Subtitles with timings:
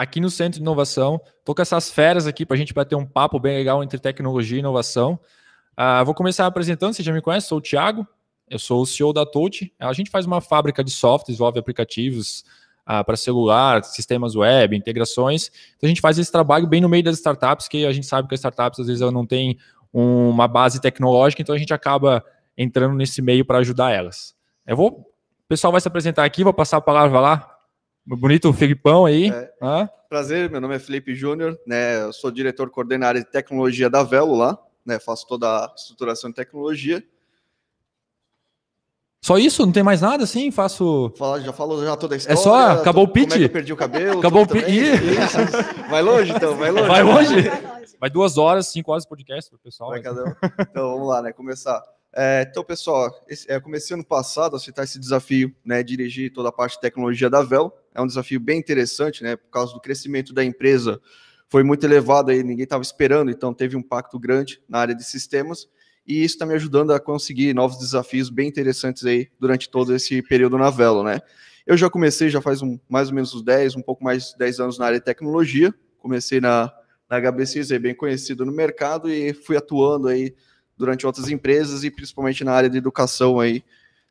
[0.00, 1.20] aqui no Centro de Inovação.
[1.38, 4.56] Estou com essas feras aqui para a gente bater um papo bem legal entre tecnologia
[4.56, 5.20] e inovação.
[5.78, 8.06] Uh, vou começar apresentando, você já me conhece, sou o Thiago,
[8.48, 9.70] eu sou o CEO da Touch.
[9.78, 12.46] A gente faz uma fábrica de software, desenvolve aplicativos
[12.88, 15.50] uh, para celular, sistemas web, integrações.
[15.76, 18.26] Então a gente faz esse trabalho bem no meio das startups, que a gente sabe
[18.26, 19.58] que as startups às vezes não têm
[19.92, 22.24] uma base tecnológica, então a gente acaba
[22.56, 24.34] entrando nesse meio para ajudar elas.
[24.66, 27.49] Eu vou, o pessoal vai se apresentar aqui, vou passar a palavra lá.
[28.16, 29.30] Bonito Felipão aí.
[29.30, 29.88] É, ah.
[30.08, 32.02] Prazer, meu nome é Felipe Júnior, né?
[32.02, 34.98] Eu sou diretor coordenador de tecnologia da Velo lá, né?
[34.98, 37.02] Faço toda a estruturação de tecnologia.
[39.22, 39.64] Só isso?
[39.64, 40.50] Não tem mais nada assim?
[40.50, 41.12] Faço.
[41.16, 42.38] Fala, já falou já toda a história.
[42.38, 42.70] É só?
[42.72, 43.28] Acabou o pitch?
[43.28, 44.18] Como é eu perdi o cabelo?
[44.18, 44.64] Acabou o pitch.
[45.88, 46.88] Vai longe então, vai longe.
[46.88, 47.34] Vai longe?
[48.00, 49.90] Vai duas horas, cinco horas de podcast pro pessoal.
[49.90, 50.34] Vai cada um.
[50.58, 51.32] Então vamos lá, né?
[51.32, 51.80] Começar.
[52.12, 55.82] É, então, pessoal, esse, é, comecei ano passado a aceitar esse desafio, né?
[55.82, 57.72] Dirigir toda a parte de tecnologia da Vel.
[57.94, 59.36] É um desafio bem interessante, né?
[59.36, 61.00] Por causa do crescimento da empresa,
[61.48, 65.04] foi muito elevado aí, ninguém estava esperando, então teve um impacto grande na área de
[65.04, 65.68] sistemas
[66.06, 70.22] e isso está me ajudando a conseguir novos desafios bem interessantes aí durante todo esse
[70.22, 71.20] período na Velo, né?
[71.66, 74.38] Eu já comecei já faz um, mais ou menos uns 10, um pouco mais de
[74.38, 76.72] 10 anos na área de tecnologia, comecei na,
[77.08, 80.34] na HBCZ, bem conhecido no mercado, e fui atuando aí
[80.76, 83.62] durante outras empresas e principalmente na área de educação aí,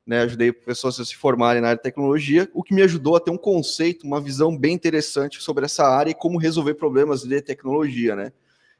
[0.09, 3.19] né, ajudei pessoas a se formarem na área de tecnologia, o que me ajudou a
[3.19, 7.39] ter um conceito, uma visão bem interessante sobre essa área e como resolver problemas de
[7.43, 8.31] tecnologia, né?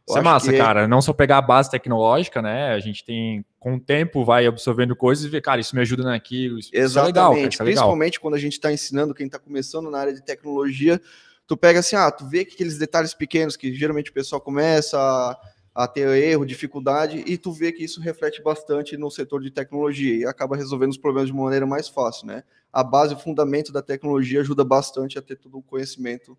[0.08, 0.58] Isso é massa, que...
[0.58, 0.88] cara.
[0.88, 2.74] Não só pegar a base tecnológica, né?
[2.74, 6.02] A gente tem, com o tempo, vai absorvendo coisas e ver, cara, isso me ajuda
[6.02, 6.58] naquilo.
[6.58, 6.98] Isso, Exatamente.
[7.00, 8.22] É legal, cara, isso é Principalmente legal.
[8.24, 11.00] quando a gente está ensinando quem está começando na área de tecnologia,
[11.46, 14.98] tu pega assim, ah, tu vê que aqueles detalhes pequenos que geralmente o pessoal começa
[14.98, 15.38] a,
[15.80, 20.14] a ter erro, dificuldade, e tu vê que isso reflete bastante no setor de tecnologia
[20.14, 22.44] e acaba resolvendo os problemas de uma maneira mais fácil, né?
[22.72, 26.38] A base, o fundamento da tecnologia ajuda bastante a ter todo o conhecimento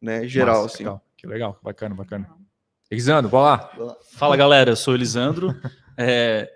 [0.00, 0.62] né, geral.
[0.62, 0.84] Massa, assim.
[0.84, 1.02] legal.
[1.16, 2.30] Que legal, bacana, bacana.
[2.88, 3.96] Elisandro, bora lá.
[4.12, 5.52] Fala galera, eu sou o Elisandro,
[5.98, 6.48] é,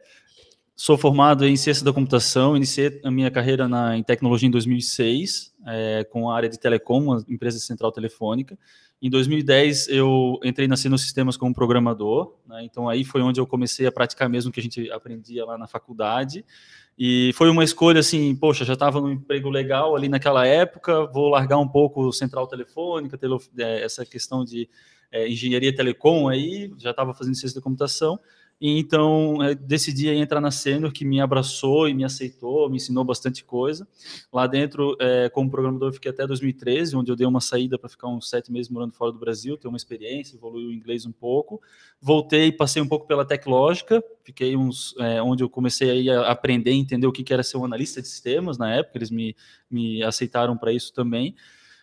[0.81, 5.53] sou formado em ciência da computação, iniciei a minha carreira na, em tecnologia em 2006,
[5.67, 8.59] é, com a área de telecom, uma empresa central telefônica.
[9.03, 13.47] Em 2010 eu entrei na Sino Sistemas como programador, né, então aí foi onde eu
[13.47, 16.47] comecei a praticar mesmo o que a gente aprendia lá na faculdade.
[16.99, 21.29] E foi uma escolha assim, poxa, já estava num emprego legal ali naquela época, vou
[21.29, 24.67] largar um pouco central telefônica, tele, é, essa questão de
[25.13, 28.19] é, engenharia telecom aí, já estava fazendo ciência da computação,
[28.61, 33.03] e então é, decidi entrar na Sênior, que me abraçou e me aceitou, me ensinou
[33.03, 33.89] bastante coisa.
[34.31, 38.09] Lá dentro, é, como programador, fiquei até 2013, onde eu dei uma saída para ficar
[38.09, 41.63] uns sete meses morando fora do Brasil, ter uma experiência, evoluir o inglês um pouco.
[42.03, 47.07] Voltei, passei um pouco pela Teclógica, fiquei uns, é, onde eu comecei a aprender, entender
[47.07, 49.35] o que era ser um analista de sistemas na época, eles me,
[49.71, 51.35] me aceitaram para isso também.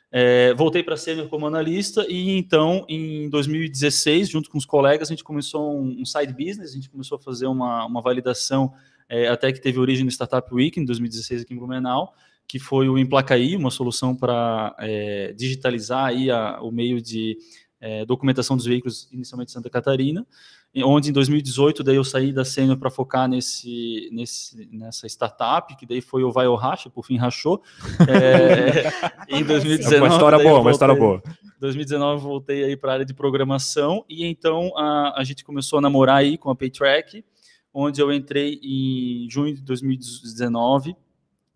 [0.10, 5.12] É, voltei para sênior como analista e então em 2016, junto com os colegas, a
[5.12, 8.74] gente começou um, um side business, a gente começou a fazer uma, uma validação
[9.10, 12.14] é, até que teve origem no Startup Week em 2016 aqui em Blumenau,
[12.48, 17.38] que foi o Emplacaí, uma solução para é, digitalizar aí a, o meio de
[17.80, 20.26] é, documentação dos veículos inicialmente em Santa Catarina
[20.84, 25.86] onde em 2018 daí eu saí da Sênior para focar nesse, nesse, nessa startup, que
[25.86, 27.62] daí foi o Vai ou Racha, por fim rachou.
[28.08, 29.96] É, em 2019.
[29.96, 31.22] É uma história boa, uma história boa.
[31.60, 35.82] 2019 voltei aí para a área de programação e então a, a gente começou a
[35.82, 37.24] namorar aí com a Paytrack,
[37.74, 40.96] onde eu entrei em junho de 2019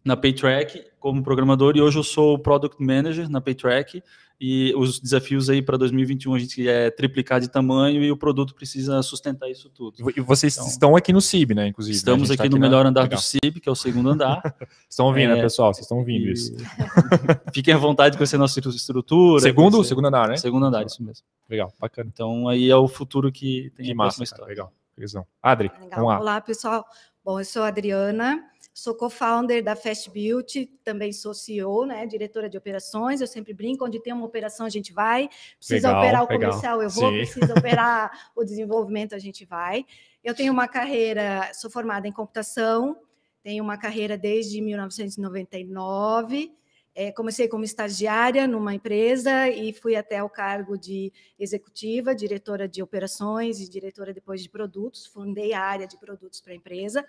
[0.03, 4.03] na Paytrack como programador e hoje eu sou Product Manager na Paytrack
[4.44, 8.56] e os desafios aí para 2021 a gente é triplicar de tamanho e o produto
[8.56, 9.97] precisa sustentar isso tudo.
[10.17, 11.94] E vocês então, estão aqui no CIB, né, inclusive?
[11.94, 11.97] Né?
[11.97, 12.34] Estamos né?
[12.34, 12.67] aqui, tá aqui no na...
[12.67, 13.19] melhor andar Legal.
[13.19, 14.41] do CIB, que é o segundo andar.
[14.90, 15.72] estão ouvindo, né, é, né, pessoal?
[15.72, 16.31] Vocês estão ouvindo e...
[16.31, 16.56] isso.
[17.53, 19.41] Fiquem à vontade de conhecer a nossa estrutura.
[19.41, 19.90] Segundo, conhecer...
[19.90, 20.38] segundo andar, né?
[20.38, 21.23] Segundo andar, isso mesmo.
[21.47, 22.09] Legal, bacana.
[22.11, 24.47] Então aí é o futuro que tem que a massa, história.
[24.47, 25.28] Legal, Legal.
[25.44, 25.90] Adri, Legal.
[25.91, 26.19] vamos lá.
[26.19, 26.84] Olá, pessoal.
[27.23, 28.44] Bom, eu sou a Adriana,
[28.74, 33.20] Sou co-founder da Fast Beauty, também sou CEO, né, diretora de operações.
[33.20, 35.30] Eu sempre brinco, onde tem uma operação a gente vai.
[35.58, 36.82] Precisa legal, operar o comercial, legal.
[36.82, 37.12] eu vou.
[37.12, 37.18] Sim.
[37.18, 39.85] Precisa operar o desenvolvimento, a gente vai.
[40.23, 42.96] Eu tenho uma carreira, sou formada em computação,
[43.44, 46.53] tenho uma carreira desde 1999.
[46.94, 52.84] É, comecei como estagiária numa empresa e fui até o cargo de executiva, diretora de
[52.84, 55.06] operações e diretora depois de produtos.
[55.06, 57.06] Fundei a área de produtos para a empresa.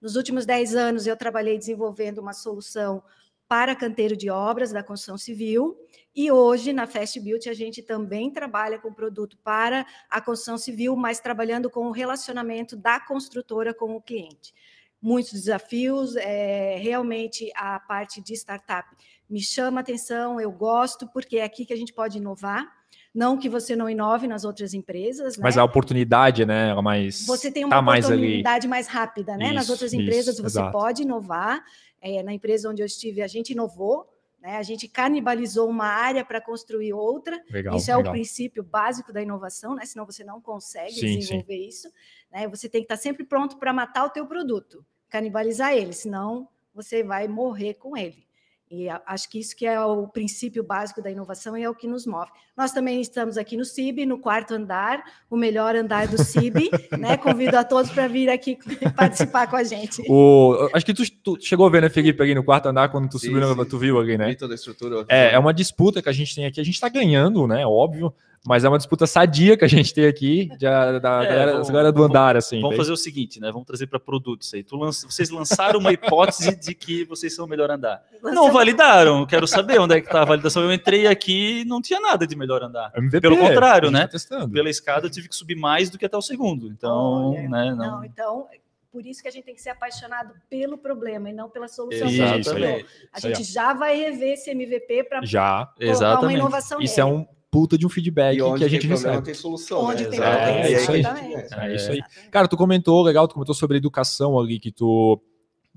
[0.00, 3.02] Nos últimos 10 anos, eu trabalhei desenvolvendo uma solução
[3.48, 5.76] para canteiro de obras da construção civil.
[6.14, 10.96] E hoje, na Fast Build, a gente também trabalha com produto para a construção civil,
[10.96, 14.52] mas trabalhando com o relacionamento da construtora com o cliente.
[15.00, 18.88] Muitos desafios, é, realmente a parte de startup
[19.28, 22.75] me chama atenção, eu gosto, porque é aqui que a gente pode inovar.
[23.16, 25.62] Não que você não inove nas outras empresas, Mas né?
[25.62, 29.52] a oportunidade, né, é mais Você tem uma tá mais oportunidade mais, rápida, né?
[29.52, 30.70] nas Isso, outras isso, empresas você exato.
[30.70, 31.64] pode inovar.
[31.98, 34.06] É, na empresa onde eu estive, a gente inovou,
[34.38, 34.58] né?
[34.58, 37.42] A gente canibalizou uma área para construir outra.
[37.50, 37.74] legal.
[37.76, 38.12] isso é legal.
[38.12, 39.86] o princípio básico da inovação, né?
[39.86, 41.88] Senão você não consegue Sim, desenvolver isso.
[42.30, 42.46] Né?
[42.48, 47.02] Você tem que estar sempre pronto para matar o teu produto, canibalizar ele, senão você
[47.02, 48.25] vai morrer com ele.
[48.68, 51.86] E acho que isso que é o princípio básico da inovação e é o que
[51.86, 52.30] nos move.
[52.56, 57.16] Nós também estamos aqui no CIB, no quarto andar, o melhor andar do CIB, né?
[57.16, 58.58] Convido a todos para vir aqui
[58.96, 60.02] participar com a gente.
[60.08, 63.08] O, acho que tu, tu chegou a ver, né, Felipe, ali no quarto andar, quando
[63.08, 63.64] tu Sim, subiu, sim.
[63.66, 64.28] tu viu ali, né?
[64.28, 65.04] Vi toda a estrutura.
[65.08, 66.60] É, é uma disputa que a gente tem aqui.
[66.60, 67.64] A gente tá ganhando, né?
[67.64, 68.12] Óbvio.
[68.46, 71.66] Mas é uma disputa sadia que a gente tem aqui da, da É, galera, vamos-
[71.66, 72.60] da galera do vamos- andar, assim.
[72.60, 73.50] Vamos fazer o seguinte, né?
[73.50, 74.62] Vamos trazer para produtos aí.
[74.62, 78.02] Tu lança- vocês lançaram uma hipótese de que vocês são o melhor andar.
[78.22, 79.26] Não validaram.
[79.26, 80.62] Quero saber onde é que está a validação.
[80.62, 82.92] Eu entrei aqui e não tinha nada de melhor andar.
[82.96, 84.02] MVP, Pelo contrário, né?
[84.02, 84.48] Tá testando.
[84.52, 86.68] Pela escada eu tive que subir mais do que até o segundo.
[86.68, 87.74] Então, Olha, né?
[87.74, 88.04] Não, Não.
[88.04, 88.46] então,
[88.92, 92.08] por isso que a gente tem que ser apaixonado pelo problema e não pela solução.
[92.08, 92.86] Exatamente.
[93.12, 95.66] A Isso aí, gente já vai rever esse MVP para Já.
[95.66, 96.38] colocar uma Exatamente.
[96.38, 97.16] inovação Isso é nele.
[97.16, 99.22] um puta de um feedback onde que a gente recebe.
[99.22, 99.84] tem solução.
[99.84, 100.10] Onde né?
[100.10, 101.02] tem problema, aí isso aí.
[101.04, 101.98] É isso aí.
[101.98, 102.30] Exatamente.
[102.30, 105.20] Cara, tu comentou, legal, tu comentou sobre educação ali, que tu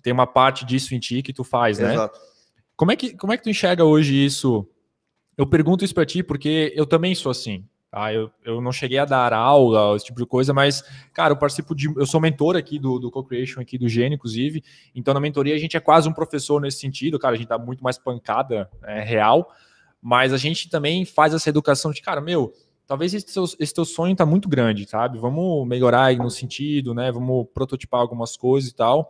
[0.02, 1.94] tem uma parte disso em ti que tu faz, né?
[1.94, 2.20] Exato.
[2.76, 4.66] Como é que, como é que tu enxerga hoje isso?
[5.38, 7.66] Eu pergunto isso pra ti porque eu também sou assim.
[7.92, 8.14] Tá?
[8.14, 11.74] Eu, eu não cheguei a dar aula, esse tipo de coisa, mas, cara, eu participo
[11.74, 11.88] de.
[11.96, 14.64] Eu sou mentor aqui do, do Co-Creation, aqui do Gene, inclusive.
[14.94, 17.34] Então, na mentoria, a gente é quase um professor nesse sentido, cara.
[17.34, 19.52] A gente dá muito mais pancada é, real,
[20.02, 22.54] mas a gente também faz essa educação de, cara, meu,
[22.88, 25.18] talvez esse teu, esse teu sonho tá muito grande, sabe?
[25.20, 27.12] Vamos melhorar aí no sentido, né?
[27.12, 29.10] Vamos prototipar algumas coisas e tal.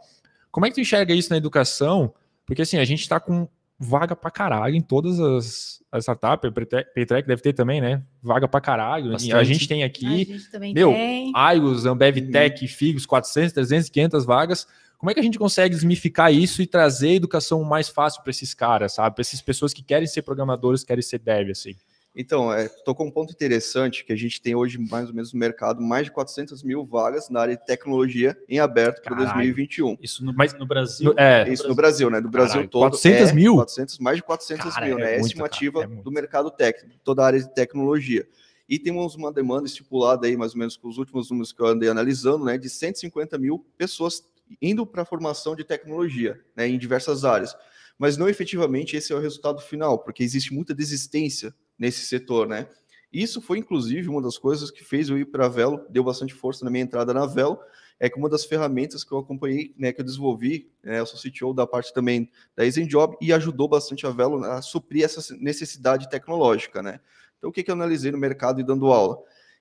[0.51, 2.13] Como é que tu enxerga isso na educação?
[2.45, 3.47] Porque assim, a gente tá com
[3.79, 6.51] vaga pra caralho em todas as, as startups,
[6.93, 8.03] Paytrack deve ter também, né?
[8.21, 9.13] Vaga pra caralho.
[9.13, 9.33] Bastante.
[9.33, 11.31] A gente tem A aqui gente também meu, tem.
[11.33, 12.31] Aios, Ambev Uhum.
[12.31, 14.67] Tech, Figos, 400, 300, 500 vagas.
[14.99, 18.53] Como é que a gente consegue desmificar isso e trazer educação mais fácil para esses
[18.53, 19.15] caras, sabe?
[19.15, 21.73] Para essas pessoas que querem ser programadores, querem ser dev, assim.
[22.13, 25.39] Então, é, tocou um ponto interessante que a gente tem hoje, mais ou menos, no
[25.39, 29.35] mercado, mais de 400 mil vagas na área de tecnologia em aberto para Caralho.
[29.35, 29.95] 2021.
[30.01, 31.13] Isso no, Mas- no Brasil.
[31.13, 32.19] no- é, Isso no Brasil, né?
[32.19, 32.81] Do Brasil Caralho, todo.
[32.81, 33.55] 400 é mil?
[33.55, 35.15] 400, mais de 400 Cara, mil, é né?
[35.15, 38.27] É estimativa cara, é do mercado técnico, toda a área de tecnologia.
[38.67, 41.67] E temos uma demanda estipulada aí, mais ou menos, com os últimos números que eu
[41.67, 42.57] andei analisando, né?
[42.57, 44.21] De 150 mil pessoas
[44.61, 46.67] indo para a formação de tecnologia, né?
[46.67, 47.55] Em diversas áreas.
[47.97, 52.67] Mas não efetivamente esse é o resultado final, porque existe muita desistência nesse setor, né?
[53.11, 56.33] Isso foi, inclusive, uma das coisas que fez eu ir para a Velo, deu bastante
[56.33, 57.59] força na minha entrada na Velo,
[57.99, 61.19] é que uma das ferramentas que eu acompanhei, né, que eu desenvolvi, né, eu sou
[61.19, 66.09] CTO da parte também da EasyJob e ajudou bastante a Velo a suprir essa necessidade
[66.09, 66.99] tecnológica, né?
[67.37, 69.17] Então, o que, que eu analisei no mercado e dando aula?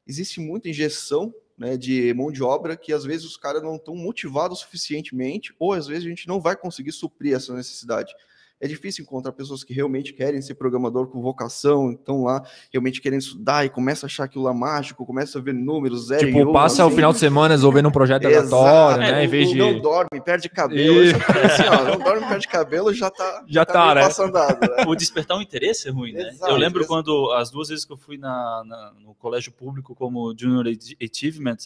[0.07, 3.97] Existe muita injeção né, de mão de obra que às vezes os caras não estão
[3.97, 8.15] motivados suficientemente, ou às vezes a gente não vai conseguir suprir essa necessidade.
[8.61, 13.21] É difícil encontrar pessoas que realmente querem ser programador com vocação, estão lá realmente querendo
[13.21, 16.51] estudar e começa a achar aquilo lá mágico, começa a ver números, zero e tipo,
[16.51, 16.97] um, passa o assim.
[16.97, 19.21] final de semana resolvendo um projeto aleatório, é, né?
[19.21, 19.59] Em não- vez de.
[19.59, 21.21] Não dorme, perde cabelo.
[21.21, 24.01] Falei assim, ó, não dorme, perde cabelo, já tá, Já tá, meio né?
[24.03, 24.85] passando dado, né?
[24.89, 26.29] O despertar um interesse é ruim, né?
[26.31, 26.89] Exato, eu lembro exato.
[26.93, 30.65] quando as duas vezes que eu fui na, na- no colégio público como Junior
[31.01, 31.59] Achievement,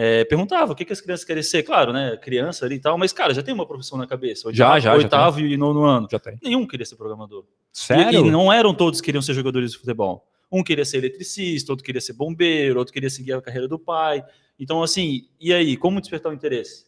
[0.00, 1.64] é, perguntava o que, que as crianças querem ser.
[1.64, 2.16] Claro, né?
[2.18, 4.42] Criança ali e tal, mas, cara, já tem uma profissão na cabeça.
[4.52, 6.06] Já, Oitavo- já, já Oitavo e nono ano.
[6.08, 6.38] Já tem.
[6.40, 7.42] Nenhum queria ser programador.
[7.42, 8.24] E, Sério?
[8.24, 10.24] e não eram todos que queriam ser jogadores de futebol.
[10.52, 14.24] Um queria ser eletricista, outro queria ser bombeiro, outro queria seguir a carreira do pai.
[14.56, 16.86] Então, assim, e aí, como despertar o interesse?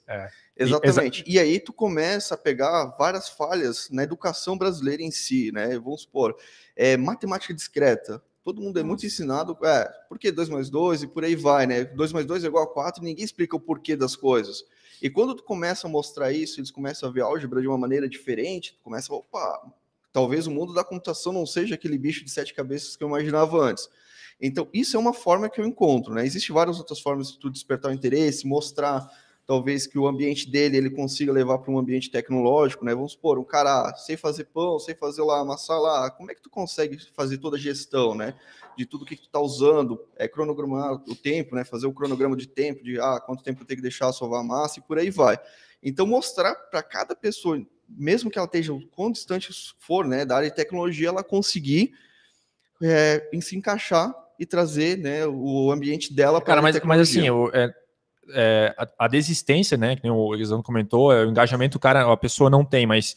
[0.57, 1.25] Exatamente.
[1.27, 5.77] E aí tu começa a pegar várias falhas na educação brasileira em si, né?
[5.81, 6.37] Vamos supor,
[6.77, 8.23] é, matemática discreta.
[8.43, 11.67] Todo mundo é muito ensinado, é, por que 2 mais 2 e por aí vai,
[11.67, 11.85] né?
[11.85, 14.65] 2 mais 2 é igual a 4 e ninguém explica o porquê das coisas.
[15.03, 18.09] E quando tu começa a mostrar isso, eles começam a ver álgebra de uma maneira
[18.09, 19.73] diferente, tu começa a, opa,
[20.13, 23.59] talvez o mundo da computação não seja aquele bicho de sete cabeças que eu imaginava
[23.59, 23.89] antes.
[24.41, 26.25] Então, isso é uma forma que eu encontro, né?
[26.25, 29.11] Existem várias outras formas de tu despertar o interesse, mostrar
[29.51, 32.95] talvez que o ambiente dele ele consiga levar para um ambiente tecnológico, né?
[32.95, 36.37] Vamos supor, um cara, ah, sei fazer pão, sei fazer lá, amassar lá, como é
[36.37, 38.37] que tu consegue fazer toda a gestão, né?
[38.79, 41.65] De tudo que tu tá usando, é cronogramar o tempo, né?
[41.65, 44.45] Fazer o cronograma de tempo, de ah, quanto tempo eu tenho que deixar sovar a
[44.45, 45.37] massa e por aí vai.
[45.83, 50.37] Então, mostrar para cada pessoa, mesmo que ela esteja o quão distante for, né, da
[50.37, 51.93] área de tecnologia, ela conseguir
[52.81, 57.27] é, em se encaixar e trazer, né, o ambiente dela para Cara, mas, mas assim,
[57.27, 57.75] eu, é,
[58.31, 62.11] é, a, a desistência, né, que nem o Elisandro comentou, é, o engajamento, o cara,
[62.11, 63.17] a pessoa não tem, mas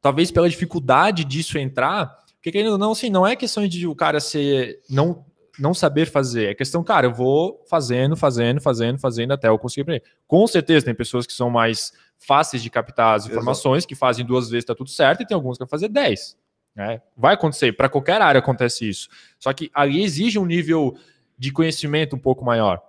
[0.00, 4.20] talvez pela dificuldade disso entrar, porque querendo não, assim, não é questão de o cara
[4.20, 5.24] ser não
[5.58, 9.82] não saber fazer, é questão, cara, eu vou fazendo, fazendo, fazendo, fazendo até eu conseguir
[9.82, 10.02] aprender.
[10.26, 13.88] Com certeza tem pessoas que são mais fáceis de captar as informações, Exato.
[13.88, 16.36] que fazem duas vezes tá tudo certo, e tem alguns que vão fazer dez.
[16.74, 17.00] Né?
[17.16, 19.08] Vai acontecer, para qualquer área acontece isso.
[19.38, 20.94] Só que ali exige um nível
[21.38, 22.82] de conhecimento um pouco maior.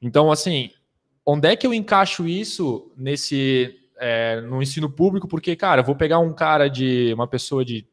[0.00, 0.70] Então, assim,
[1.32, 5.28] onde é que eu encaixo isso nesse é, no ensino público?
[5.28, 7.86] Porque, cara, eu vou pegar um cara de uma pessoa de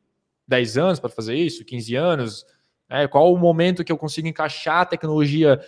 [0.47, 2.45] 10 anos para fazer isso, 15 anos.
[2.89, 5.59] É, qual o momento que eu consigo encaixar a tecnologia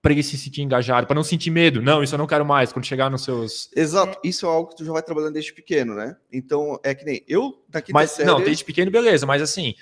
[0.00, 1.82] para ele se sentir engajado, para não sentir medo?
[1.82, 3.68] Não, isso eu não quero mais, quando chegar nos seus.
[3.74, 6.16] Exato, isso é algo que tu já vai trabalhando desde pequeno, né?
[6.32, 8.28] Então, é que nem eu daqui mas, série...
[8.28, 9.74] Não, desde pequeno, beleza, mas assim.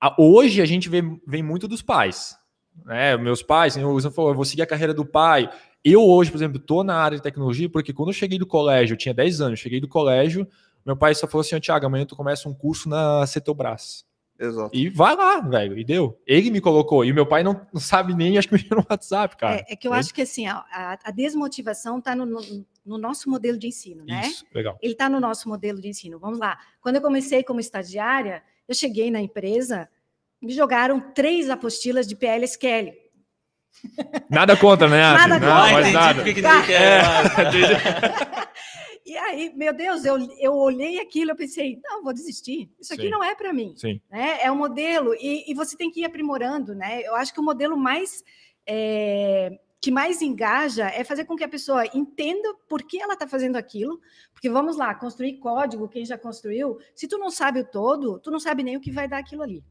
[0.00, 2.36] A, hoje a gente vê, vem muito dos pais.
[2.84, 3.16] Né?
[3.16, 5.50] Meus pais, eu, eu vou seguir a carreira do pai.
[5.84, 8.94] Eu hoje, por exemplo, estou na área de tecnologia porque quando eu cheguei do colégio,
[8.94, 10.46] eu tinha 10 anos, cheguei do colégio,
[10.84, 14.04] meu pai só falou assim, Tiago, amanhã tu começa um curso na Cetobras.
[14.38, 14.76] Exato.
[14.76, 16.20] E vai lá, velho, e deu.
[16.26, 19.36] Ele me colocou, e meu pai não, não sabe nem, acho que me no WhatsApp,
[19.36, 19.56] cara.
[19.68, 23.30] É, é que eu acho que assim, a, a desmotivação está no, no, no, nosso
[23.30, 24.22] modelo de ensino, né?
[24.26, 24.76] Isso, legal.
[24.82, 26.18] Ele está no nosso modelo de ensino.
[26.18, 26.58] Vamos lá.
[26.80, 29.88] Quando eu comecei como estagiária, eu cheguei na empresa,
[30.40, 33.01] me jogaram três apostilas de PLSQL.
[34.30, 35.00] Nada contra, né?
[35.00, 35.72] Nada não, contra.
[35.72, 36.22] Mas nada.
[36.22, 36.64] Que que tá.
[36.70, 38.42] é.
[39.04, 42.70] E aí, meu Deus, eu, eu olhei aquilo, eu pensei, não, vou desistir.
[42.80, 43.10] Isso aqui Sim.
[43.10, 43.74] não é para mim.
[43.76, 44.00] Sim.
[44.10, 44.38] Né?
[44.40, 47.02] É um modelo e, e, você tem que ir aprimorando, né?
[47.02, 48.24] Eu acho que o modelo mais
[48.66, 53.26] é, que mais engaja é fazer com que a pessoa entenda por que ela está
[53.26, 54.00] fazendo aquilo.
[54.32, 58.30] Porque vamos lá, construir código, quem já construiu, se tu não sabe o todo, tu
[58.30, 59.64] não sabe nem o que vai dar aquilo ali.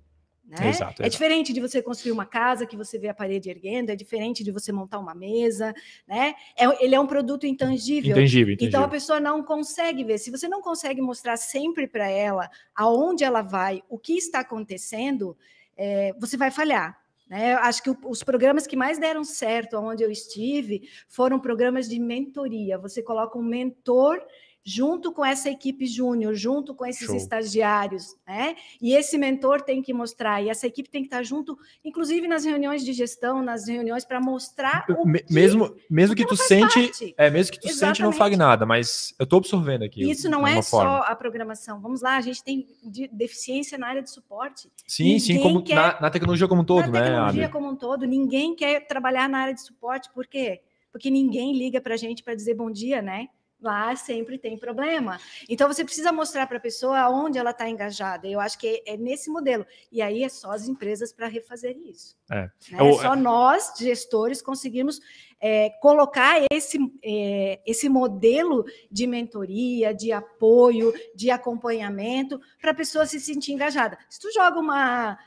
[0.52, 0.68] Né?
[0.68, 3.96] Exato, é diferente de você construir uma casa que você vê a parede erguendo, é
[3.96, 5.74] diferente de você montar uma mesa,
[6.06, 6.34] né?
[6.60, 8.12] É, ele é um produto intangível.
[8.12, 8.68] Intangível, intangível.
[8.68, 10.18] Então a pessoa não consegue ver.
[10.18, 15.38] Se você não consegue mostrar sempre para ela aonde ela vai, o que está acontecendo,
[15.78, 17.00] é, você vai falhar.
[17.30, 17.54] Né?
[17.54, 22.78] Acho que os programas que mais deram certo onde eu estive foram programas de mentoria.
[22.78, 24.22] Você coloca um mentor
[24.64, 27.16] junto com essa equipe júnior, junto com esses Show.
[27.16, 28.56] estagiários, né?
[28.80, 32.46] E esse mentor tem que mostrar, e essa equipe tem que estar junto, inclusive nas
[32.46, 37.16] reuniões de gestão, nas reuniões para mostrar o que, mesmo mesmo que tu sente, parte.
[37.18, 37.98] é mesmo que tu Exatamente.
[37.98, 40.10] sente não fale nada, mas eu estou absorvendo aqui.
[40.10, 41.00] Isso não é forma.
[41.02, 41.82] só a programação.
[41.82, 42.68] Vamos lá, a gente tem
[43.12, 44.70] deficiência na área de suporte.
[44.88, 47.00] Sim, ninguém sim, como quer, na, na, tecnologia como um todo, na né?
[47.00, 50.62] Na tecnologia como um todo, ninguém quer trabalhar na área de suporte, por quê?
[50.92, 53.28] Porque ninguém liga para a gente para dizer bom dia, né?
[53.62, 55.20] Lá sempre tem problema.
[55.48, 58.28] Então você precisa mostrar para a pessoa onde ela está engajada.
[58.28, 59.66] Eu acho que é, nesse modelo.
[59.92, 62.18] E aí é só as empresas para refazer isso.
[62.30, 62.50] É.
[62.72, 62.90] Né?
[62.90, 65.00] é só nós, gestores, conseguimos
[65.40, 73.06] é, colocar esse, é, esse modelo de mentoria, de apoio, de acompanhamento para a pessoa
[73.06, 73.98] se sentir engajada.
[74.10, 75.18] Se tu joga uma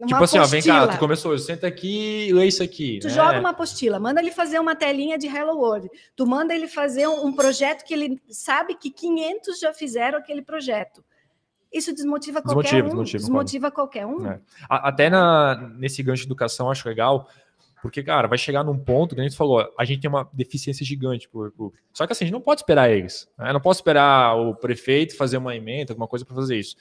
[0.00, 2.98] uma tipo assim, ó, vem cá, tu começou, senta aqui e lê isso aqui.
[3.00, 3.14] Tu né?
[3.14, 5.90] joga uma apostila, manda ele fazer uma telinha de Hello World.
[6.16, 10.40] Tu manda ele fazer um, um, projeto que ele sabe que 500 já fizeram aquele
[10.40, 11.04] projeto.
[11.72, 12.88] Isso desmotiva qualquer desmotiva, um.
[12.90, 14.26] Desmotiva, desmotiva qualquer um.
[14.26, 14.40] É.
[14.68, 17.28] Até na, nesse gancho de educação, acho legal,
[17.82, 20.84] porque, cara, vai chegar num ponto que a gente falou, a gente tem uma deficiência
[20.84, 21.84] gigante por público.
[21.92, 23.28] Só que assim, a gente não pode esperar eles.
[23.38, 23.52] Né?
[23.52, 26.76] Não posso esperar o prefeito fazer uma emenda, alguma coisa para fazer isso.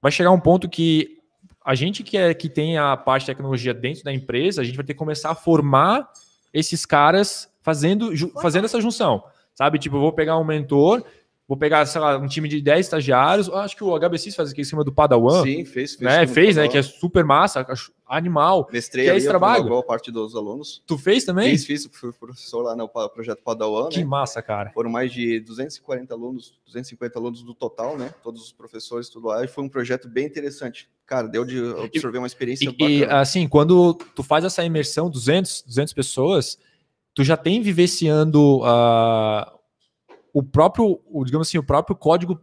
[0.00, 1.19] Vai chegar um ponto que
[1.64, 4.76] a gente que, é, que tem a parte de tecnologia dentro da empresa, a gente
[4.76, 6.10] vai ter que começar a formar
[6.52, 9.22] esses caras fazendo, fazendo essa junção.
[9.54, 9.78] Sabe?
[9.78, 11.04] Tipo, eu vou pegar um mentor
[11.50, 13.48] Vou pegar, sei lá, um time de 10 estagiários.
[13.48, 15.42] Acho que o HBC faz aqui em cima do Padawan.
[15.42, 15.96] Sim, fez.
[15.96, 16.24] Fez, né?
[16.24, 16.68] fez né?
[16.68, 17.66] Que é super massa,
[18.06, 18.68] animal.
[18.72, 19.64] Mestrei que é esse trabalho.
[19.64, 20.80] Boa parte dos alunos.
[20.86, 21.50] Tu fez também?
[21.50, 21.88] Fiz, fiz.
[21.90, 23.88] Fui professor lá no projeto Padawan.
[23.88, 24.04] Que né?
[24.04, 24.70] massa, cara.
[24.70, 28.14] Foram mais de 240 alunos, 250 alunos do total, né?
[28.22, 29.44] Todos os professores, tudo lá.
[29.44, 30.88] E foi um projeto bem interessante.
[31.04, 32.90] Cara, deu de absorver uma experiência e, bacana.
[32.90, 36.56] E, assim, quando tu faz essa imersão, 200, 200 pessoas,
[37.12, 38.60] tu já tem vivenciando...
[38.60, 39.59] Uh,
[40.32, 42.40] o próprio, o, digamos assim, o próprio código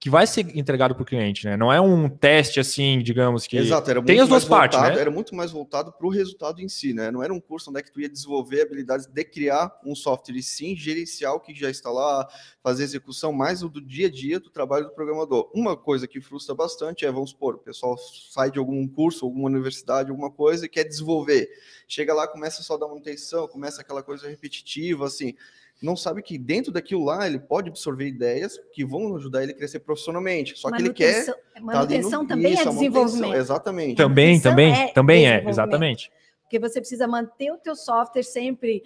[0.00, 1.58] que vai ser entregado para o cliente, né?
[1.58, 4.98] Não é um teste assim, digamos que Exato, era tem as duas voltado, partes, né?
[4.98, 7.10] Era muito mais voltado para o resultado em si, né?
[7.10, 10.36] Não era um curso onde é que tu ia desenvolver habilidades de criar um software
[10.36, 12.26] e sim gerenciar o que já está lá,
[12.62, 15.50] fazer execução mais do dia a dia do trabalho do programador.
[15.54, 19.50] Uma coisa que frustra bastante é, vamos supor, o pessoal sai de algum curso, alguma
[19.50, 21.46] universidade, alguma coisa e quer desenvolver.
[21.86, 25.34] Chega lá, começa só a dar manutenção, começa aquela coisa repetitiva, assim
[25.82, 29.54] não sabe que dentro daquilo lá ele pode absorver ideias que vão ajudar ele a
[29.54, 30.58] crescer profissionalmente.
[30.58, 31.26] Só que ele quer.
[31.60, 33.34] Manutenção tá também é desenvolvimento.
[33.34, 33.96] Exatamente.
[33.96, 36.12] Também, também, é também é, exatamente.
[36.42, 38.82] Porque você precisa manter o teu software sempre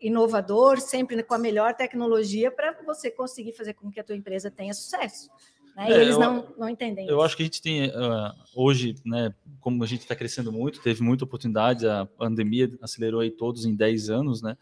[0.00, 4.50] inovador, sempre com a melhor tecnologia para você conseguir fazer com que a tua empresa
[4.50, 5.30] tenha sucesso.
[5.76, 5.90] Né?
[5.90, 7.06] É, e eles eu, não, não entendem.
[7.06, 7.24] Eu isso.
[7.24, 11.02] acho que a gente tem uh, hoje, né, como a gente está crescendo muito, teve
[11.02, 14.56] muita oportunidade, a pandemia acelerou aí todos em 10 anos, né?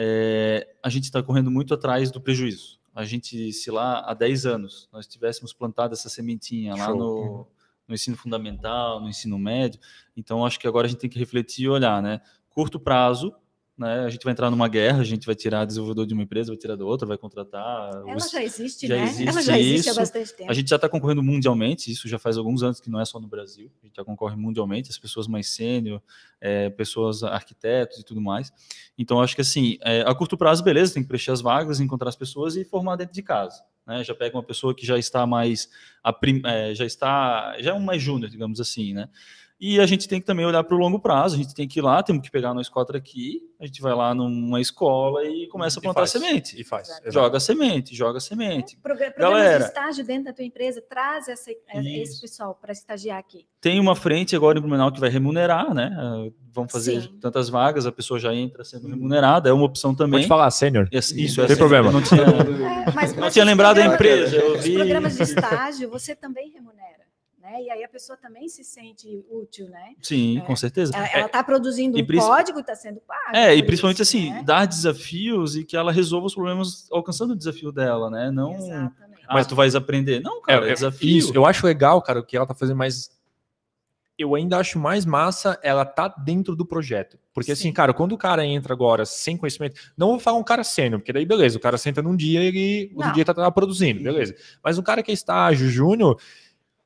[0.00, 2.78] É, a gente está correndo muito atrás do prejuízo.
[2.94, 6.86] A gente, se lá há 10 anos nós tivéssemos plantado essa sementinha Show.
[6.86, 7.46] lá no,
[7.88, 9.80] no ensino fundamental, no ensino médio,
[10.16, 12.20] então acho que agora a gente tem que refletir e olhar, né?
[12.48, 13.34] Curto prazo,
[13.78, 14.00] né?
[14.00, 16.56] A gente vai entrar numa guerra, a gente vai tirar desenvolvedor de uma empresa, vai
[16.56, 17.90] tirar da outra, vai contratar.
[17.94, 18.28] Ela os...
[18.28, 19.04] já existe, já né?
[19.04, 19.90] Existe Ela já existe isso.
[19.90, 20.50] há bastante tempo.
[20.50, 23.20] A gente já está concorrendo mundialmente, isso já faz alguns anos que não é só
[23.20, 26.02] no Brasil, a gente já concorre mundialmente, as pessoas mais sênior,
[26.40, 28.52] é, pessoas arquitetos e tudo mais.
[28.98, 32.08] Então, acho que assim, é, a curto prazo, beleza, tem que preencher as vagas, encontrar
[32.08, 33.62] as pessoas e formar dentro de casa.
[33.86, 34.02] Né?
[34.02, 35.68] Já pega uma pessoa que já está mais,
[36.20, 36.42] prim...
[36.44, 39.08] é, já está, já é um mais júnior, digamos assim, né?
[39.60, 41.80] E a gente tem que também olhar para o longo prazo, a gente tem que
[41.80, 45.48] ir lá, temos que pegar no Scotter aqui, a gente vai lá numa escola e
[45.48, 46.60] começa a plantar faz, semente.
[46.60, 46.88] E faz.
[47.06, 48.76] Joga semente, joga semente.
[48.76, 53.18] É, programa Galera, de estágio dentro da tua empresa, traz essa, esse pessoal para estagiar
[53.18, 53.46] aqui.
[53.60, 55.90] Tem uma frente agora em Blumenau que vai remunerar, né?
[55.98, 57.18] Uh, vão fazer Sim.
[57.20, 60.20] tantas vagas, a pessoa já entra sendo remunerada, é uma opção também.
[60.20, 60.88] Pode falar, sênior.
[60.92, 61.90] Isso, isso é tem problema.
[61.90, 62.22] Não tinha,
[62.86, 64.36] é, mas, não tinha lembrado da empresa.
[64.36, 64.70] Eu vi...
[64.70, 66.97] Os programas de estágio, você também remunera
[67.48, 67.62] né?
[67.62, 69.94] E aí a pessoa também se sente útil, né?
[70.02, 70.94] Sim, é, com certeza.
[70.94, 73.34] Ela está é, produzindo um código, está sendo pago.
[73.36, 74.42] É, e principalmente isso, assim, né?
[74.44, 78.30] dar desafios e que ela resolva os problemas alcançando o desafio dela, né?
[78.30, 78.54] Não.
[78.54, 79.24] Exatamente.
[79.26, 80.20] Ah, mas tu vais aprender.
[80.20, 81.08] Não, cara, é, é desafio.
[81.08, 83.10] Isso, eu acho legal, cara, o que ela está fazendo, mas
[84.18, 87.16] eu ainda acho mais massa ela tá dentro do projeto.
[87.32, 87.68] Porque assim, Sim.
[87.68, 90.98] assim, cara, quando o cara entra agora sem conhecimento, não vou falar um cara sênior,
[90.98, 94.02] porque daí beleza, o cara senta num dia e ele, outro dia tá, tá produzindo,
[94.02, 94.34] beleza.
[94.62, 96.18] Mas um cara que é estágio, júnior,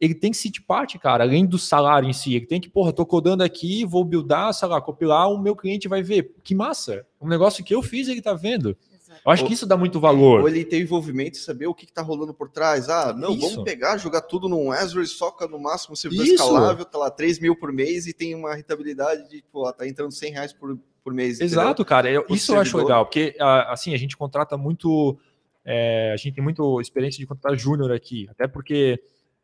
[0.02, 2.35] ele tem que sentir parte, cara, além do salário em si.
[2.35, 5.87] Ele tem que, porra, tô codando aqui, vou buildar, sei lá, compilar, o meu cliente
[5.87, 6.35] vai ver.
[6.42, 7.06] Que massa!
[7.21, 8.76] Um negócio que eu fiz, ele tá vendo.
[9.25, 10.40] Eu acho ou, que isso dá muito valor.
[10.40, 12.88] Ou ele tem envolvimento e saber o que, está rolando por trás.
[12.88, 13.49] Ah, não, isso.
[13.49, 16.35] vamos pegar, jogar tudo num Azure, soca no máximo servidor isso.
[16.35, 20.11] escalável, tá lá 3 mil por mês e tem uma rentabilidade de, pô, tá entrando
[20.11, 21.40] 100 reais por, por mês.
[21.40, 21.85] Exato, entendeu?
[21.85, 22.11] cara.
[22.11, 22.56] Eu, isso servidor.
[22.56, 23.37] eu acho legal, porque
[23.68, 25.16] assim, a gente contrata muito.
[25.64, 29.00] É, a gente tem muita experiência de contratar júnior aqui, até porque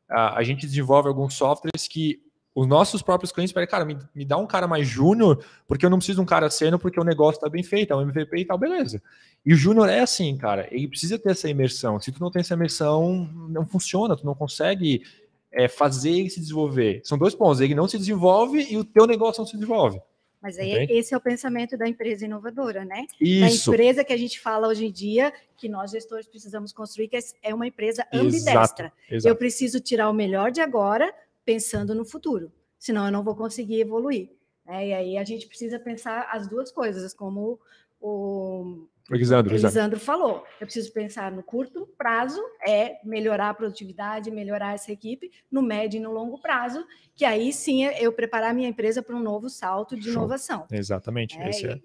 [0.08, 2.22] a, gente desenvolve alguns softwares que
[2.54, 5.90] os nossos próprios clientes pedem, cara, me, me dá um cara mais júnior, porque eu
[5.90, 8.38] não preciso de um cara sênior, porque o negócio está bem feito, é um MVP
[8.38, 9.00] e tal, beleza.
[9.46, 12.00] E o júnior é assim, cara, ele precisa ter essa imersão.
[12.00, 15.02] Se tu não tem essa imersão, não funciona, tu não consegue
[15.52, 17.00] é, fazer ele se desenvolver.
[17.04, 20.00] São dois pontos, ele não se desenvolve e o teu negócio não se desenvolve.
[20.40, 23.06] Mas aí esse é o pensamento da empresa inovadora, né?
[23.20, 23.70] Isso.
[23.70, 27.16] Da empresa que a gente fala hoje em dia, que nós gestores precisamos construir, que
[27.16, 28.86] é, é uma empresa ambidestra.
[28.86, 29.28] Exato, exato.
[29.28, 31.12] Eu preciso tirar o melhor de agora,
[31.44, 34.30] pensando no futuro, senão eu não vou conseguir evoluir.
[34.64, 34.88] Né?
[34.88, 37.58] E aí a gente precisa pensar as duas coisas, como
[38.00, 40.44] o o Elisandro, Elisandro falou.
[40.60, 45.96] Eu preciso pensar no curto prazo, é melhorar a produtividade, melhorar essa equipe, no médio
[45.96, 49.96] e no longo prazo, que aí sim eu preparar minha empresa para um novo salto
[49.96, 50.12] de Show.
[50.12, 50.66] inovação.
[50.70, 51.38] Exatamente.
[51.38, 51.80] É, é.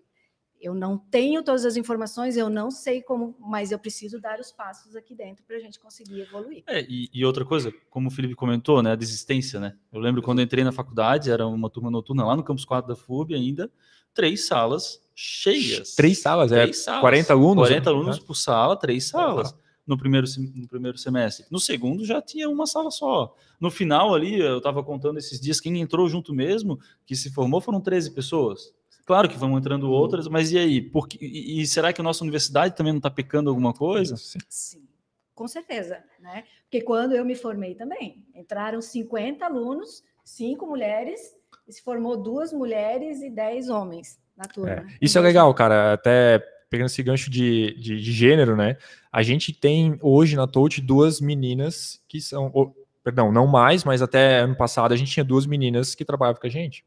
[0.60, 4.52] Eu não tenho todas as informações, eu não sei como, mas eu preciso dar os
[4.52, 6.64] passos aqui dentro para a gente conseguir evoluir.
[6.68, 9.78] É, e, e, outra coisa, como o Felipe comentou, né, a desistência, né?
[9.92, 12.88] Eu lembro quando eu entrei na faculdade, era uma turma noturna lá no campus 4
[12.88, 13.70] da FUB ainda,
[14.14, 15.96] três salas cheias.
[15.96, 17.02] Três salas, é três é salas.
[17.02, 17.68] 40 alunos?
[17.68, 17.96] 40 né?
[17.96, 19.56] alunos por sala, três salas.
[19.86, 21.46] No primeiro, no primeiro semestre.
[21.52, 23.36] No segundo já tinha uma sala só.
[23.60, 27.60] No final ali, eu estava contando esses dias, quem entrou junto mesmo, que se formou,
[27.60, 28.74] foram 13 pessoas.
[29.06, 30.82] Claro que vão entrando outras, mas e aí?
[30.82, 34.16] Porque, e, e será que a nossa universidade também não está pecando alguma coisa?
[34.16, 34.40] Sim.
[34.48, 34.88] Sim,
[35.36, 36.02] com certeza.
[36.22, 36.46] Né?
[36.64, 41.20] Porque quando eu me formei também, entraram 50 alunos, cinco mulheres,
[41.68, 44.72] e se formou duas mulheres e 10 homens na turma.
[44.72, 44.86] É.
[45.02, 45.94] Isso é legal, cara.
[45.94, 48.78] Até pegando esse gancho de, de, de, gênero, né?
[49.12, 52.50] A gente tem hoje na Touch duas meninas que são.
[52.54, 52.72] Oh,
[53.04, 56.48] perdão, não mais, mas até ano passado a gente tinha duas meninas que trabalhavam com
[56.48, 56.84] a gente.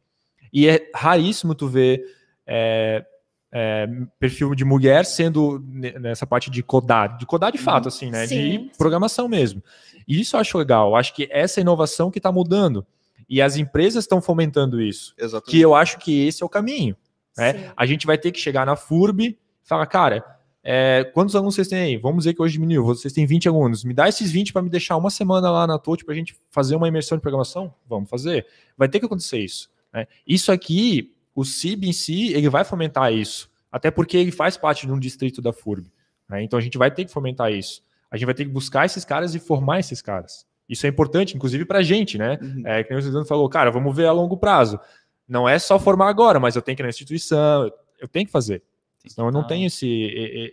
[0.52, 2.02] E é raríssimo tu ver
[2.46, 3.04] é,
[3.52, 5.62] é, perfil de mulher sendo
[6.00, 7.88] nessa parte de codar, de codar de fato, uhum.
[7.88, 8.26] assim, né?
[8.26, 9.62] Sim, de programação mesmo.
[10.08, 10.90] E isso eu acho legal.
[10.90, 12.86] Eu acho que essa inovação que está mudando.
[13.28, 15.14] E as empresas estão fomentando isso.
[15.18, 15.50] Exatamente.
[15.50, 16.96] Que eu acho que esse é o caminho.
[17.36, 17.72] Né?
[17.76, 20.24] A gente vai ter que chegar na FURB e falar, cara,
[20.62, 21.96] é, quantos alunos vocês têm aí?
[21.96, 23.84] Vamos dizer que hoje diminuiu, vocês têm 20 alunos.
[23.84, 26.34] Me dá esses 20 para me deixar uma semana lá na TOT para a gente
[26.50, 27.72] fazer uma imersão de programação?
[27.88, 28.46] Vamos fazer.
[28.76, 29.70] Vai ter que acontecer isso.
[29.92, 30.06] Né?
[30.26, 33.48] Isso aqui, o CIB em si, ele vai fomentar isso.
[33.70, 35.86] Até porque ele faz parte de um distrito da FURB.
[36.28, 36.42] Né?
[36.42, 37.82] Então a gente vai ter que fomentar isso.
[38.10, 40.46] A gente vai ter que buscar esses caras e formar esses caras.
[40.68, 42.38] Isso é importante, inclusive, para a gente, né?
[42.42, 42.62] Uhum.
[42.64, 44.80] É, que o Cisano falou, cara, vamos ver a longo prazo.
[45.28, 48.32] Não é só formar agora, mas eu tenho que ir na instituição, eu tenho que
[48.32, 48.62] fazer.
[49.06, 49.88] Senão não tem esse,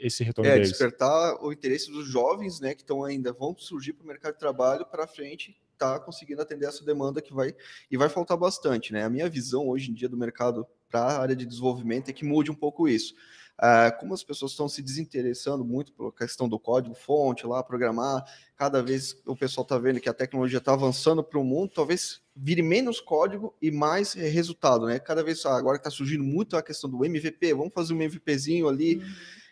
[0.01, 0.69] esse retorno é, deles.
[0.69, 4.39] despertar o interesse dos jovens, né, que estão ainda, vão surgir para o mercado de
[4.39, 7.55] trabalho para frente, tá conseguindo atender essa demanda que vai,
[7.89, 9.03] e vai faltar bastante, né?
[9.03, 12.23] A minha visão hoje em dia do mercado para a área de desenvolvimento é que
[12.23, 13.15] mude um pouco isso.
[13.63, 18.25] Uh, como as pessoas estão se desinteressando muito pela questão do código fonte lá, programar,
[18.57, 22.21] cada vez o pessoal está vendo que a tecnologia está avançando para o mundo, talvez
[22.35, 24.99] vire menos código e mais resultado, né?
[24.99, 28.67] Cada vez ah, agora está surgindo muito a questão do MVP, vamos fazer um MVPzinho
[28.67, 28.97] ali.
[28.97, 29.03] Uhum.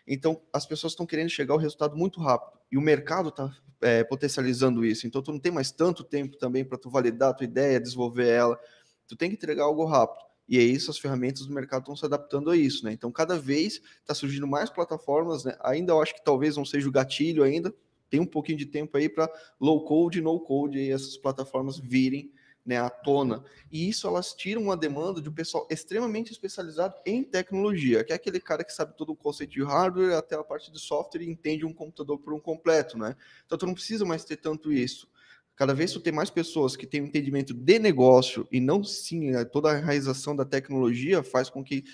[0.06, 4.04] Então, as pessoas estão querendo chegar ao resultado muito rápido e o mercado está é,
[4.04, 5.06] potencializando isso.
[5.06, 8.28] Então, tu não tem mais tanto tempo também para tu validar a tua ideia, desenvolver
[8.28, 8.60] ela.
[9.08, 10.31] Tu tem que entregar algo rápido.
[10.48, 12.92] E é isso, as ferramentas do mercado estão se adaptando a isso, né?
[12.92, 15.56] Então, cada vez está surgindo mais plataformas, né?
[15.60, 17.74] Ainda eu acho que talvez não seja o gatilho ainda,
[18.10, 22.30] tem um pouquinho de tempo aí para low code no code e essas plataformas virem
[22.64, 23.44] né, à tona.
[23.70, 28.16] E isso elas tiram uma demanda de um pessoal extremamente especializado em tecnologia, que é
[28.16, 31.30] aquele cara que sabe todo o conceito de hardware até a parte de software e
[31.30, 33.16] entende um computador por um completo, né?
[33.46, 35.08] Então tu não precisa mais ter tanto isso.
[35.56, 39.30] Cada vez tu tem mais pessoas que têm um entendimento de negócio e não sim
[39.30, 41.84] né, toda a realização da tecnologia faz com que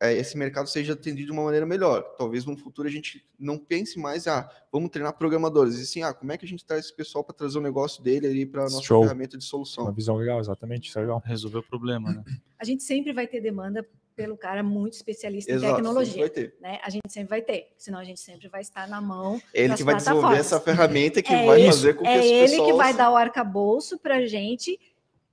[0.00, 2.02] é, esse mercado seja atendido de uma maneira melhor.
[2.16, 6.14] Talvez no futuro a gente não pense mais, ah, vamos treinar programadores, e sim, ah,
[6.14, 8.62] como é que a gente traz esse pessoal para trazer o negócio dele ali para
[8.62, 9.02] a nossa Show.
[9.02, 9.84] ferramenta de solução.
[9.84, 11.20] Uma visão legal, exatamente, isso é legal.
[11.24, 12.24] Resolver o problema, né?
[12.58, 13.84] A gente sempre vai ter demanda
[14.18, 16.22] pelo cara muito especialista Exato, em tecnologia.
[16.22, 16.56] Vai ter.
[16.60, 16.80] Né?
[16.82, 19.40] A gente sempre vai ter, senão a gente sempre vai estar na mão.
[19.54, 22.56] Ele que vai desenvolver essa ferramenta que é vai isso, fazer com que é esse
[22.56, 24.76] ele que vai dar o arcabouço para a gente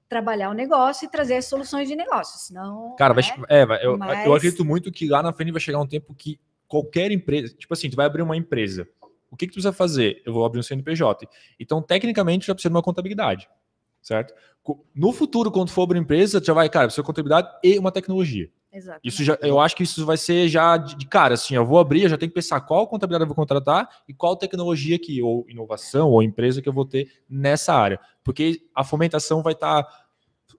[0.08, 2.38] trabalhar o negócio e trazer as soluções de negócio.
[2.38, 3.46] Senão, cara, vai, né?
[3.50, 4.24] é, vai, eu, Mas...
[4.28, 7.74] eu acredito muito que lá na frente vai chegar um tempo que qualquer empresa, tipo
[7.74, 8.88] assim, tu vai abrir uma empresa.
[9.32, 10.22] O que, que tu precisa fazer?
[10.24, 11.28] Eu vou abrir um CNPJ.
[11.60, 13.50] Então, tecnicamente, já precisa de uma contabilidade,
[14.00, 14.32] certo?
[14.94, 18.50] No futuro, quando for abrir empresa, já vai, cara, precisa de contabilidade e uma tecnologia.
[18.76, 19.08] Exatamente.
[19.08, 22.04] Isso já, eu acho que isso vai ser já de, cara, assim, eu vou abrir,
[22.04, 25.46] eu já tenho que pensar qual contabilidade eu vou contratar e qual tecnologia que, ou
[25.48, 27.98] inovação, ou empresa que eu vou ter nessa área.
[28.22, 30.06] Porque a fomentação vai estar tá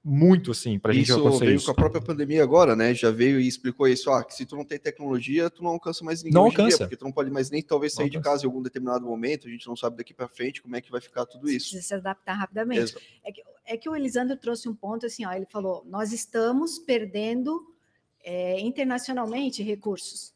[0.02, 1.66] muito assim para a gente isso veio isso.
[1.66, 2.94] com a própria pandemia agora, né?
[2.94, 6.05] Já veio e explicou isso, ah, que se tu não tem tecnologia, tu não alcança
[6.05, 6.79] mais ninguém não alcança.
[6.79, 9.48] Dia, porque tu não pode mais nem talvez sair de casa em algum determinado momento,
[9.48, 11.70] a gente não sabe daqui para frente como é que vai ficar tudo isso.
[11.70, 12.96] Precisa se adaptar rapidamente.
[13.22, 16.79] É que, é que o Elisandro trouxe um ponto assim, ó, ele falou, nós estamos
[16.79, 17.76] perdendo
[18.27, 20.36] é, internacionalmente recursos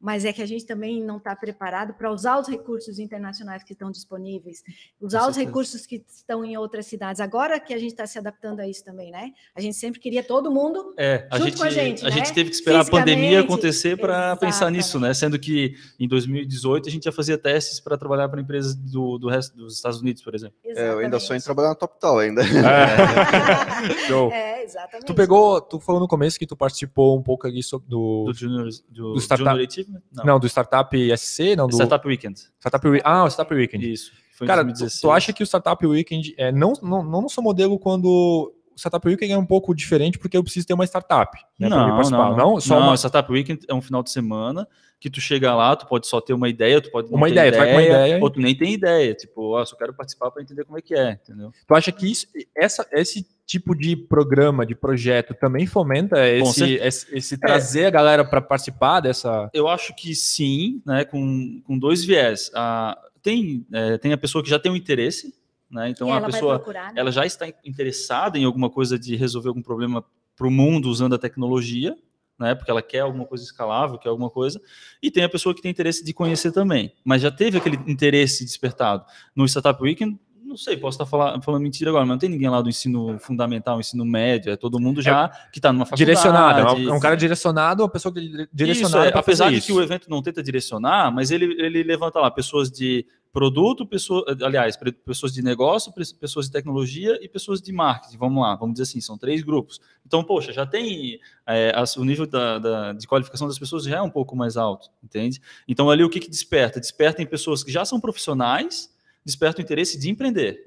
[0.00, 3.74] mas é que a gente também não está preparado para usar os recursos internacionais que
[3.74, 4.62] estão disponíveis,
[5.00, 7.20] usar os recursos que estão em outras cidades.
[7.20, 9.32] Agora que a gente está se adaptando a isso também, né?
[9.54, 12.04] A gente sempre queria todo mundo é, a gente, com a gente.
[12.04, 12.16] A né?
[12.16, 15.12] gente teve que esperar a pandemia acontecer para pensar nisso, né?
[15.12, 19.28] Sendo que em 2018 a gente já fazia testes para trabalhar para empresas do, do
[19.28, 20.56] resto dos Estados Unidos, por exemplo.
[20.64, 22.42] É, eu ainda sou em trabalhar na TopTal ainda.
[22.70, 24.06] É.
[24.06, 24.30] Show.
[24.30, 25.06] É, exatamente.
[25.06, 28.34] Tu pegou, tu falou no começo que tu participou um pouco ali sobre do, do,
[28.34, 29.58] junior, do, do startup.
[29.90, 30.24] Junior não.
[30.24, 31.74] não, do Startup SC, não do.
[31.74, 32.40] Startup Weekend.
[32.58, 33.92] Startup Ah, o Startup Weekend.
[33.92, 34.12] Isso.
[34.46, 37.78] Cara, tu, tu, acha que o Startup Weekend é não, não, não no seu modelo
[37.78, 41.68] quando o Startup Weekend é um pouco diferente porque eu preciso ter uma startup, né,
[41.68, 41.88] não.
[41.88, 42.96] Não, não, só não, uma...
[42.96, 44.66] Startup Weekend é um final de semana
[44.98, 47.52] que tu chega lá, tu pode só ter uma ideia, tu pode uma ideia, ideia,
[47.52, 50.30] tu vai com uma ideia, ou tu nem tem ideia, tipo, ó, só quero participar
[50.30, 51.50] para entender como é que é, entendeu?
[51.66, 57.16] Tu acha que isso, essa, esse tipo de programa, de projeto, também fomenta esse, esse,
[57.16, 57.86] esse, trazer é.
[57.86, 59.50] a galera para participar dessa?
[59.52, 61.04] Eu acho que sim, né?
[61.04, 62.48] Com, com dois viés.
[62.54, 65.34] Ah, tem, é, tem a pessoa que já tem um interesse,
[65.68, 65.88] né?
[65.88, 67.00] Então a pessoa procurar, né?
[67.00, 70.04] ela já está interessada em alguma coisa de resolver algum problema
[70.36, 71.96] para o mundo usando a tecnologia,
[72.38, 72.54] né?
[72.54, 74.60] Porque ela quer alguma coisa escalável, quer alguma coisa.
[75.02, 78.44] E tem a pessoa que tem interesse de conhecer também, mas já teve aquele interesse
[78.44, 79.04] despertado.
[79.34, 82.48] No Startup Weekend não sei, posso estar falando, falando mentira agora, mas não tem ninguém
[82.48, 86.04] lá do ensino fundamental, ensino médio, é todo mundo já é, que está numa faculdade.
[86.04, 88.12] Direcionado, é um cara direcionado, uma pessoa
[88.52, 89.06] direcionada.
[89.06, 89.68] Isso, é, apesar de isso.
[89.68, 94.24] que o evento não tenta direcionar, mas ele, ele levanta lá pessoas de produto, pessoa,
[94.42, 98.18] aliás, pessoas de negócio, pessoas de tecnologia e pessoas de marketing.
[98.18, 99.80] Vamos lá, vamos dizer assim, são três grupos.
[100.04, 104.02] Então, poxa, já tem é, o nível da, da, de qualificação das pessoas já é
[104.02, 105.40] um pouco mais alto, entende?
[105.68, 106.80] Então, ali o que, que desperta?
[106.80, 108.90] Desperta em pessoas que já são profissionais
[109.30, 110.66] desperta o interesse de empreender.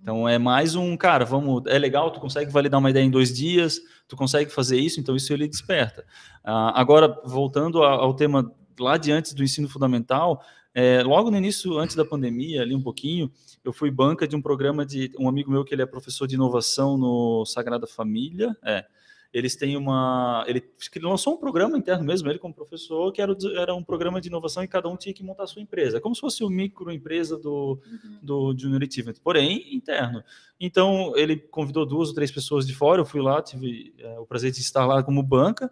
[0.00, 3.32] Então é mais um, cara, vamos, é legal, tu consegue validar uma ideia em dois
[3.32, 6.02] dias, tu consegue fazer isso, então isso ele desperta.
[6.44, 10.42] Uh, agora, voltando ao tema lá de antes do ensino fundamental,
[10.74, 13.30] é, logo no início, antes da pandemia, ali um pouquinho,
[13.62, 16.34] eu fui banca de um programa de um amigo meu que ele é professor de
[16.34, 18.84] inovação no Sagrada Família, é,
[19.32, 20.44] eles têm uma.
[20.46, 20.62] Ele,
[21.00, 24.62] lançou um programa interno mesmo, ele como professor, que era, era um programa de inovação
[24.62, 26.00] e cada um tinha que montar a sua empresa.
[26.00, 28.18] Como se fosse o microempresa do, uhum.
[28.22, 30.22] do Junior Achievement, porém interno.
[30.60, 34.26] Então, ele convidou duas ou três pessoas de fora, eu fui lá, tive é, o
[34.26, 35.70] prazer de estar lá como banca.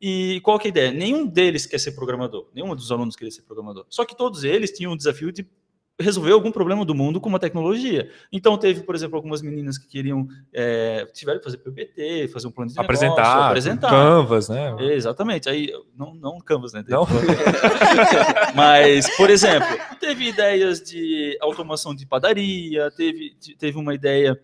[0.00, 0.90] E qual que é a ideia?
[0.90, 3.86] Nenhum deles quer ser programador, nenhum dos alunos queria ser programador.
[3.88, 5.46] Só que todos eles tinham o desafio de
[6.02, 8.10] resolver algum problema do mundo com uma tecnologia.
[8.30, 12.50] Então teve, por exemplo, algumas meninas que queriam é, tiveram que fazer PPT, fazer um
[12.50, 14.76] plano de apresentar, negócio, apresentar, Canvas, né?
[14.80, 15.48] Exatamente.
[15.48, 16.84] Aí não não Canvas, né?
[16.88, 17.06] Não.
[18.54, 24.38] Mas, por exemplo, teve ideias de automação de padaria, teve teve uma ideia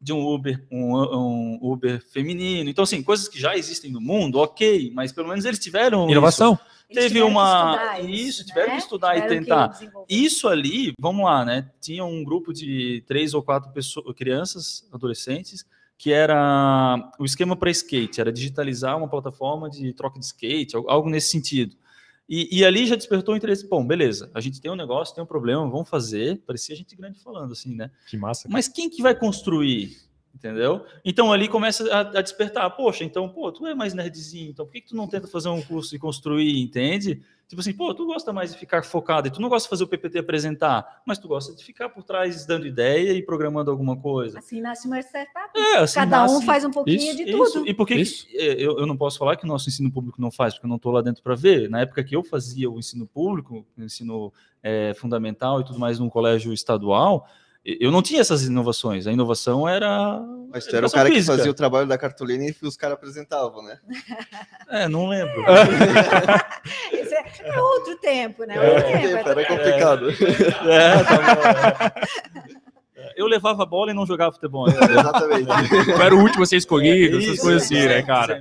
[0.00, 2.70] de um Uber, um, um, Uber feminino.
[2.70, 6.08] Então, assim, coisas que já existem no mundo, ok, mas pelo menos eles tiveram.
[6.08, 6.54] Inovação.
[6.54, 6.79] Isso.
[6.92, 7.98] Teve uma.
[8.00, 8.76] Isso, tiveram né?
[8.76, 9.80] que estudar tiveram e tentar.
[10.08, 11.70] Isso ali, vamos lá, né?
[11.80, 15.64] Tinha um grupo de três ou quatro pessoas, crianças, adolescentes,
[15.96, 21.08] que era o esquema para skate, era digitalizar uma plataforma de troca de skate, algo
[21.08, 21.76] nesse sentido.
[22.28, 23.68] E, e, ali já despertou o interesse.
[23.68, 26.40] Bom, beleza, a gente tem um negócio, tem um problema, vamos fazer.
[26.46, 27.90] Parecia gente grande falando assim, né?
[28.08, 28.44] Que massa.
[28.44, 28.52] Cara.
[28.52, 29.96] Mas quem que vai construir?
[30.34, 30.86] Entendeu?
[31.04, 32.70] Então ali começa a, a, despertar.
[32.70, 35.48] Poxa, então, pô, tu é mais nerdzinho, então por que, que tu não tenta fazer
[35.48, 37.20] um curso e construir, entende?
[37.50, 39.82] Tipo assim, pô, tu gosta mais de ficar focado e tu não gosta de fazer
[39.82, 43.96] o PPT apresentar, mas tu gosta de ficar por trás dando ideia e programando alguma
[43.96, 44.38] coisa.
[44.38, 45.50] Assim nasce uma startup.
[45.58, 46.36] É, assim Cada nasce...
[46.36, 47.42] um faz um pouquinho isso, de tudo.
[47.42, 47.66] Isso.
[47.66, 50.20] E por que, que é, eu, eu não posso falar que o nosso ensino público
[50.20, 51.68] não faz, porque eu não estou lá dentro para ver.
[51.68, 55.98] Na época que eu fazia o ensino público, o ensino é, fundamental e tudo mais
[55.98, 57.26] num colégio estadual,
[57.64, 59.06] eu não tinha essas inovações.
[59.06, 60.18] A inovação era.
[60.50, 61.32] Mas tu era o cara física.
[61.32, 63.78] que fazia o trabalho da cartolina e os caras apresentavam, né?
[64.72, 65.42] É, não lembro.
[66.92, 68.54] Isso é, é, outro tempo, né?
[68.56, 70.06] Outro é, tempo, era complicado.
[70.70, 72.54] É, tá bom.
[72.94, 73.12] É.
[73.16, 74.68] Eu levava a bola e não jogava futebol.
[74.68, 74.74] Né?
[74.90, 75.90] Exatamente.
[75.90, 78.40] Eu era o último a ser escolhido, essas coisas assim, né, cara?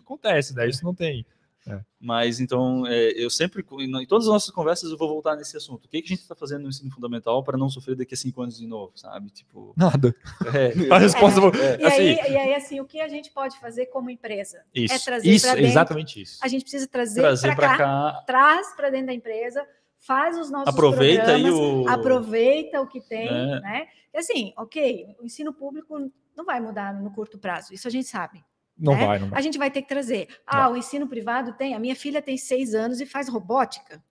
[0.00, 0.68] Acontece, né?
[0.68, 1.24] Isso não tem.
[1.66, 1.80] É.
[2.00, 5.86] Mas então, é, eu sempre, em todas as nossas conversas, eu vou voltar nesse assunto.
[5.86, 8.16] O que, que a gente está fazendo no ensino fundamental para não sofrer daqui a
[8.16, 9.30] cinco anos de novo, sabe?
[9.30, 9.74] Tipo.
[9.76, 10.14] Nada.
[10.54, 10.72] É.
[10.92, 11.40] a resposta.
[11.58, 11.80] É.
[11.80, 14.62] E, assim, aí, e aí, assim, o que a gente pode fazer como empresa?
[14.74, 14.94] Isso.
[14.94, 16.38] É trazer isso, dentro, exatamente isso.
[16.42, 19.66] A gente precisa trazer, trazer para cá, cá, traz para dentro da empresa,
[19.98, 21.88] faz os nossos aproveita aí o...
[21.88, 23.60] aproveita o que tem, é.
[23.60, 23.88] né?
[24.14, 25.98] E assim, ok, o ensino público
[26.36, 28.44] não vai mudar no curto prazo, isso a gente sabe.
[28.78, 29.06] Não, né?
[29.06, 29.38] vai, não vai.
[29.38, 30.28] A gente vai ter que trazer.
[30.46, 31.74] Ah, o ensino privado tem.
[31.74, 34.02] A minha filha tem seis anos e faz robótica.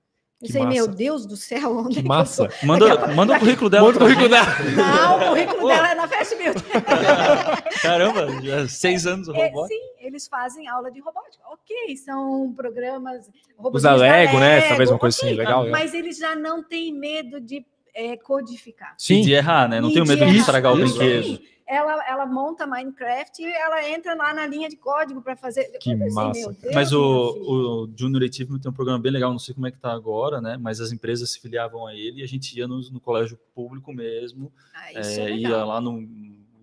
[0.42, 2.48] Não sei, meu Deus do céu, onde que é massa.
[2.48, 3.86] Que manda, manda o currículo dela.
[3.86, 4.48] Manda o currículo dela.
[4.76, 6.62] Não, o currículo dela é na Fast Build.
[7.82, 9.68] Caramba, já seis anos é, robótica.
[9.68, 11.42] sim, eles fazem aula de robótica.
[11.48, 13.30] Ok, são programas.
[13.58, 14.68] Usa Lego, né?
[14.68, 15.70] Talvez uma coisa okay, assim, legal.
[15.70, 18.94] Mas eles já não têm medo de é, codificar.
[18.98, 19.22] Sim.
[19.22, 19.82] de errar, né?
[19.82, 24.34] Não tem medo de estragar o brinquedo ela, ela monta Minecraft e ela entra lá
[24.34, 25.66] na linha de código para fazer.
[25.80, 26.54] Que assim, massa.
[26.62, 29.72] Deus, Mas o, o Junior Achievement tem um programa bem legal, não sei como é
[29.72, 30.58] que tá agora, né?
[30.58, 33.92] Mas as empresas se filiavam a ele e a gente ia no, no colégio público
[33.92, 34.54] mesmo.
[34.76, 36.08] Ah, é, é ia lá no,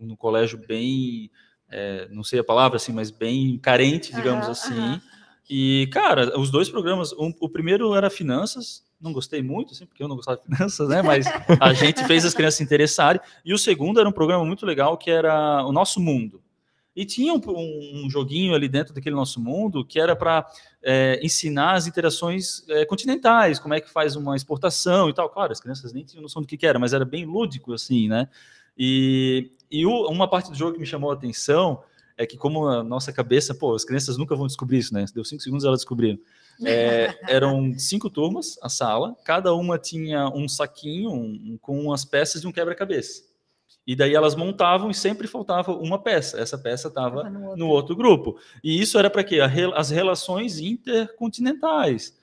[0.01, 1.31] no colégio bem.
[1.69, 4.79] É, não sei a palavra assim, mas bem carente, digamos aham, assim.
[4.79, 5.03] Aham.
[5.51, 10.03] E, cara, os dois programas, um, o primeiro era finanças, não gostei muito, assim, porque
[10.03, 11.03] eu não gostava de finanças, né?
[11.03, 11.27] Mas
[11.61, 13.21] a gente fez as crianças se interessarem.
[13.45, 16.43] E o segundo era um programa muito legal que era o Nosso Mundo.
[16.95, 17.41] E tinha um,
[18.05, 20.47] um joguinho ali dentro daquele nosso mundo que era para
[20.83, 25.29] é, ensinar as interações é, continentais, como é que faz uma exportação e tal.
[25.31, 28.09] Claro, as crianças nem tinham noção do que, que era, mas era bem lúdico, assim,
[28.09, 28.29] né?
[28.77, 31.83] E, e o, uma parte do jogo que me chamou a atenção
[32.17, 35.07] é que, como a nossa cabeça, pô, as crianças nunca vão descobrir isso, né?
[35.15, 36.19] Deu cinco segundos elas descobriram.
[36.65, 42.41] É, eram cinco turmas, a sala, cada uma tinha um saquinho um, com as peças
[42.41, 43.23] de um quebra-cabeça.
[43.87, 46.41] E daí elas montavam e sempre faltava uma peça.
[46.41, 47.57] Essa peça estava no, outro.
[47.57, 48.39] no, outro grupo.
[48.63, 49.41] E isso era para quê?
[49.75, 52.17] As relações intercontinentais.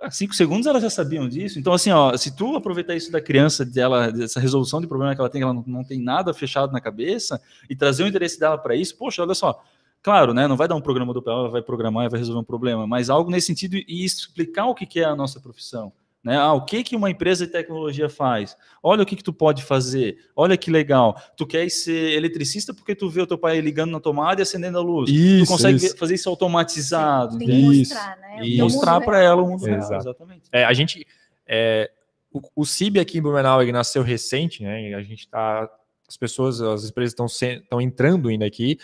[0.00, 1.58] Há cinco segundos elas já sabiam disso.
[1.58, 5.20] Então, assim, ó, se tu aproveitar isso da criança, dela, dessa resolução de problema que
[5.20, 8.38] ela tem, que ela não, não tem nada fechado na cabeça, e trazer o interesse
[8.38, 9.62] dela para isso, poxa, olha só,
[10.06, 12.44] Claro, né, não vai dar um programador para ela, vai programar e vai resolver um
[12.44, 15.92] problema, mas algo nesse sentido e explicar o que é a nossa profissão.
[16.22, 16.36] Né?
[16.36, 18.56] Ah, o que, que uma empresa de tecnologia faz?
[18.80, 20.18] Olha o que, que tu pode fazer.
[20.36, 21.20] Olha que legal.
[21.36, 24.78] Tu quer ser eletricista porque tu vê o teu pai ligando na tomada e acendendo
[24.78, 25.10] a luz.
[25.10, 25.96] Isso, tu consegue isso.
[25.96, 27.36] fazer isso automatizado.
[27.38, 28.38] Tem que mostrar, né?
[28.44, 29.92] E mostrar para ela o mundo real.
[29.92, 30.42] Exatamente.
[30.52, 31.04] É, a gente,
[31.44, 31.90] é,
[32.32, 34.94] o, o CIB aqui em Blumenau ele nasceu recente, né?
[34.94, 35.68] A gente está,
[36.08, 38.78] as pessoas, as empresas estão entrando ainda aqui.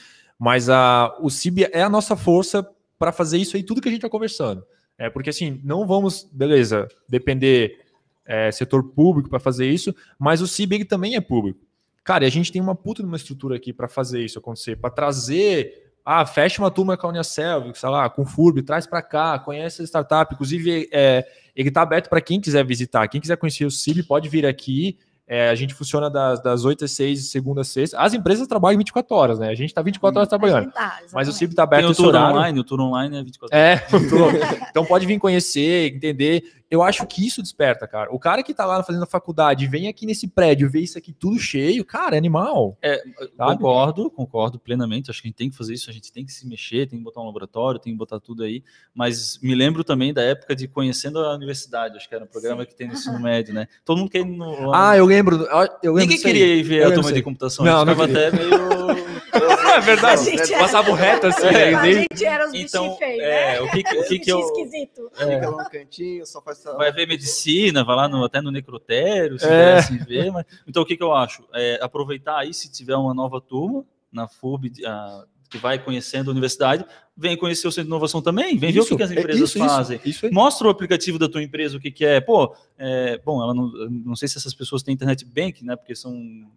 [0.44, 3.92] Mas a, o CIB é a nossa força para fazer isso aí, tudo que a
[3.92, 4.64] gente está conversando.
[4.98, 7.78] É, porque assim, não vamos, beleza, depender
[8.26, 11.60] é, setor público para fazer isso, mas o CIB também é público.
[12.02, 14.90] Cara, e a gente tem uma puta numa estrutura aqui para fazer isso acontecer, para
[14.90, 19.00] trazer, ah, fecha uma turma com a Unicel, sei lá, com o FURB, traz para
[19.00, 21.24] cá, conhece a startup, inclusive é,
[21.54, 24.98] ele está aberto para quem quiser visitar, quem quiser conhecer o CIB pode vir aqui,
[25.26, 27.98] É, a gente funciona das, das 8 às 6, segunda a sexta.
[27.98, 29.48] As empresas trabalham 24 horas, né?
[29.48, 30.72] A gente está 24 horas trabalhando.
[30.72, 33.56] Tá, mas o CIB está aberto Tem o tour online, o tour online é 24
[33.56, 33.82] horas.
[33.82, 38.10] É, então pode vir conhecer, entender eu acho que isso desperta, cara.
[38.10, 41.12] O cara que tá lá fazendo a faculdade, vem aqui nesse prédio, vê isso aqui
[41.12, 42.78] tudo cheio, cara, é animal.
[42.80, 42.98] É,
[43.36, 45.10] concordo, concordo plenamente.
[45.10, 46.98] Acho que a gente tem que fazer isso, a gente tem que se mexer, tem
[46.98, 48.64] que botar um laboratório, tem que botar tudo aí.
[48.94, 52.62] Mas me lembro também da época de Conhecendo a Universidade, acho que era um programa
[52.62, 52.68] Sim.
[52.68, 53.68] que tem no ensino médio, né?
[53.84, 54.72] Todo mundo quer ir no.
[54.72, 55.46] Ah, eu lembro.
[55.82, 57.66] Eu lembro Ninguém queria ir ver a turma de computação.
[57.66, 59.11] Não, não até meio.
[59.32, 60.24] É verdade.
[60.58, 61.46] Passava o reto assim.
[61.46, 63.56] É, a gente era os então, feios, né?
[63.56, 64.40] É, o que, o que, que eu.
[64.40, 65.10] Esquisito.
[65.16, 65.34] É.
[65.34, 69.38] Fica lá no cantinho, só faz vai ver medicina, vai lá no, até no necrotério,
[69.38, 69.74] se é.
[69.74, 70.30] assim ver.
[70.30, 70.44] Mas...
[70.66, 71.44] Então, o que, que eu acho?
[71.54, 76.32] É, aproveitar aí, se tiver uma nova turma na FURB, a, que vai conhecendo a
[76.32, 76.84] universidade,
[77.16, 79.50] vem conhecer o Centro de Inovação também, vem isso, ver o que, as é empresas
[79.50, 80.00] isso, fazem.
[80.04, 82.20] Isso, isso Mostra o aplicativo da tua empresa, o que, que é.
[82.20, 85.76] Pô, é, bom, ela não, não sei se essas pessoas têm internet bank, né?
[85.76, 86.12] Porque são.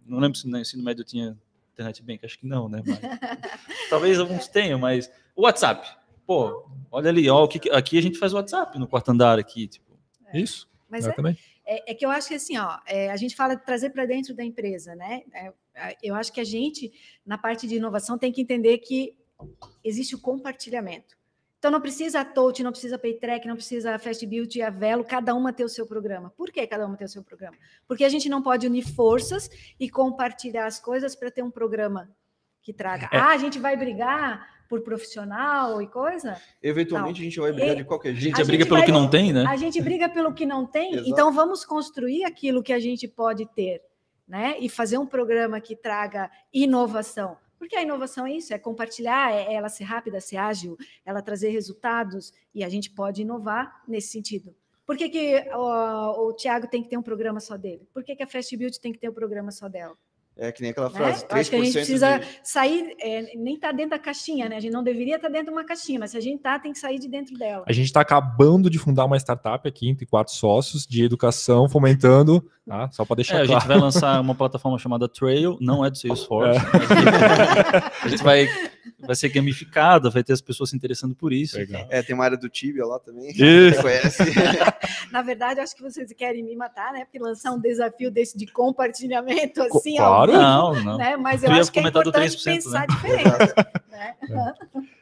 [0.06, 1.36] Não lembro se no ensino médio tinha
[1.76, 2.82] internet bank, acho que não, né?
[2.86, 2.98] Mas,
[3.90, 5.10] talvez alguns tenham, mas.
[5.34, 5.86] O WhatsApp.
[6.26, 9.68] Pô, olha ali, ó, que, aqui a gente faz o WhatsApp no quarto andar aqui.
[9.68, 10.40] Tipo, é.
[10.40, 10.68] Isso.
[10.88, 11.14] Mas é,
[11.66, 14.06] é, é, que eu acho que assim, ó, é, a gente fala de trazer para
[14.06, 15.22] dentro da empresa, né?
[15.34, 16.92] É, eu acho que a gente,
[17.24, 19.16] na parte de inovação, tem que entender que
[19.84, 21.15] existe o compartilhamento.
[21.66, 24.62] Então não precisa a Touch, não precisa a Paytrack, não precisa a Fast Build e
[24.62, 26.32] a Velo, cada uma ter o seu programa.
[26.36, 27.56] Por que cada uma ter o seu programa?
[27.88, 29.50] Porque a gente não pode unir forças
[29.80, 32.08] e compartilhar as coisas para ter um programa
[32.62, 33.08] que traga.
[33.12, 33.18] É.
[33.18, 36.40] Ah, a gente vai brigar por profissional e coisa.
[36.62, 37.22] Eventualmente não.
[37.22, 38.36] a gente vai brigar e, de qualquer jeito.
[38.36, 39.44] A gente, a briga pelo vai, que não tem, né?
[39.48, 43.44] A gente briga pelo que não tem, então vamos construir aquilo que a gente pode
[43.56, 43.82] ter,
[44.28, 44.54] né?
[44.60, 47.36] E fazer um programa que traga inovação.
[47.58, 51.50] Porque a inovação é isso, é compartilhar, é ela ser rápida, ser ágil, ela trazer
[51.50, 54.54] resultados, e a gente pode inovar nesse sentido.
[54.86, 57.88] Por que, que o, o Tiago tem que ter um programa só dele?
[57.92, 59.96] Por que, que a Fast Build tem que ter um programa só dela?
[60.38, 60.94] É que nem aquela né?
[60.94, 61.28] frase, né?
[61.28, 62.26] 3% Acho que a gente precisa de...
[62.44, 64.56] sair, é, nem tá dentro da caixinha, né?
[64.56, 66.58] A gente não deveria estar tá dentro de uma caixinha, mas se a gente tá,
[66.58, 67.64] tem que sair de dentro dela.
[67.66, 72.46] A gente está acabando de fundar uma startup aqui entre quatro sócios de educação, fomentando,
[72.66, 72.90] tá?
[72.92, 73.56] Só para deixar é, claro.
[73.56, 76.58] A gente vai lançar uma plataforma chamada Trail, não é do Salesforce.
[76.58, 78.04] É.
[78.04, 78.48] a gente vai
[79.06, 81.56] vai ser gamificada, vai ter as pessoas se interessando por isso.
[81.56, 81.86] Legal.
[81.88, 83.30] É, tem uma área do Tibia lá também.
[83.30, 83.80] Isso.
[83.82, 84.22] conhece.
[85.12, 87.04] Na verdade, acho que vocês querem me matar, né?
[87.04, 90.32] Porque lançar um desafio desse de compartilhamento assim, claro.
[90.32, 90.98] Vivo, não, não.
[90.98, 91.16] Né?
[91.16, 92.86] Mas eu acho que é importante 3%, pensar né?
[92.88, 93.54] diferente.
[93.90, 94.14] né?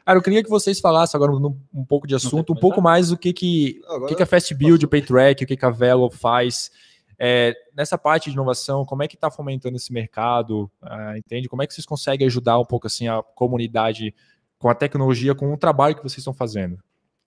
[0.05, 3.11] Cara, eu queria que vocês falassem agora um, um pouco de assunto, um pouco mais
[3.11, 5.69] o que que, agora, que, que a Fast Build, o PayTrack, o que, que a
[5.69, 6.71] Velo faz.
[7.17, 10.69] É, nessa parte de inovação, como é que está fomentando esse mercado?
[10.81, 11.47] Uh, entende?
[11.47, 14.13] Como é que vocês conseguem ajudar um pouco assim a comunidade
[14.57, 16.77] com a tecnologia, com o trabalho que vocês estão fazendo?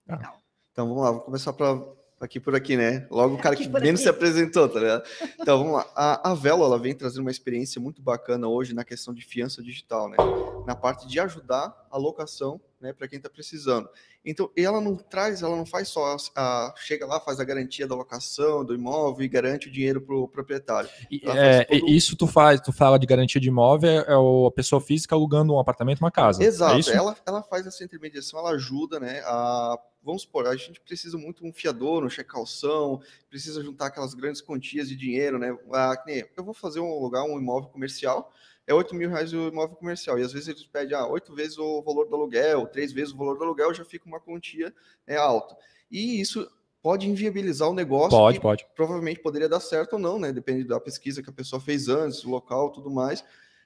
[0.07, 0.33] Ah.
[0.71, 1.77] Então vamos lá, vamos começar para
[2.19, 3.07] aqui por aqui, né?
[3.09, 5.03] Logo o cara que menos se apresentou, tá ligado?
[5.39, 5.87] Então vamos lá.
[5.95, 9.63] A, a Velo ela vem trazendo uma experiência muito bacana hoje na questão de fiança
[9.63, 10.17] digital, né?
[10.65, 13.89] Na parte de ajudar a locação, né, para quem está precisando.
[14.23, 17.95] Então, ela não traz, ela não faz só a, chega lá, faz a garantia da
[17.95, 20.89] locação do imóvel e garante o dinheiro para o proprietário.
[21.23, 21.89] É, todo...
[21.89, 25.59] Isso tu faz, tu fala de garantia de imóvel, é a pessoa física alugando um
[25.59, 26.43] apartamento, uma casa.
[26.43, 30.55] É Exato, é ela, ela faz essa intermediação, ela ajuda, né, a vamos supor, a
[30.55, 35.37] gente precisa muito um fiador, um cheque calção, precisa juntar aquelas grandes quantias de dinheiro,
[35.37, 35.55] né?
[35.73, 35.93] Ah,
[36.35, 38.31] eu vou fazer um lugar, um imóvel comercial,
[38.69, 40.19] é 8 mil reais o imóvel comercial.
[40.19, 43.17] E às vezes eles pedem ah, 8 vezes o valor do aluguel, 3 vezes o
[43.17, 44.71] valor do aluguel, já fica uma quantia
[45.07, 45.57] é, alta.
[45.89, 46.47] E isso
[46.79, 48.11] pode inviabilizar o negócio.
[48.11, 48.67] Pode, pode.
[48.75, 50.31] Provavelmente poderia dar certo ou não, né?
[50.31, 53.25] Depende da pesquisa que a pessoa fez antes, o local tudo mais.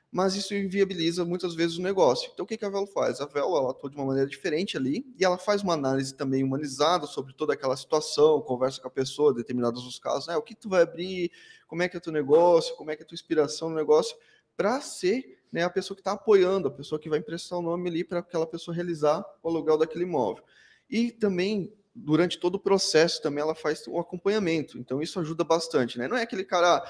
[0.09, 2.29] Mas isso inviabiliza muitas vezes o negócio.
[2.31, 3.19] Então, o que a Velo faz?
[3.19, 6.43] A Velo ela atua de uma maneira diferente ali e ela faz uma análise também
[6.43, 10.37] humanizada sobre toda aquela situação, conversa com a pessoa, determinados os casos, né?
[10.37, 11.29] O que tu vai abrir,
[11.67, 13.75] como é que é o teu negócio, como é que é a tua inspiração no
[13.75, 14.15] negócio,
[14.55, 17.89] para ser né, a pessoa que está apoiando, a pessoa que vai emprestar o nome
[17.89, 20.43] ali para aquela pessoa realizar o aluguel daquele imóvel.
[20.89, 24.79] E também, durante todo o processo, também ela faz o acompanhamento.
[24.79, 26.07] Então, isso ajuda bastante, né?
[26.07, 26.85] Não é aquele cara, ah,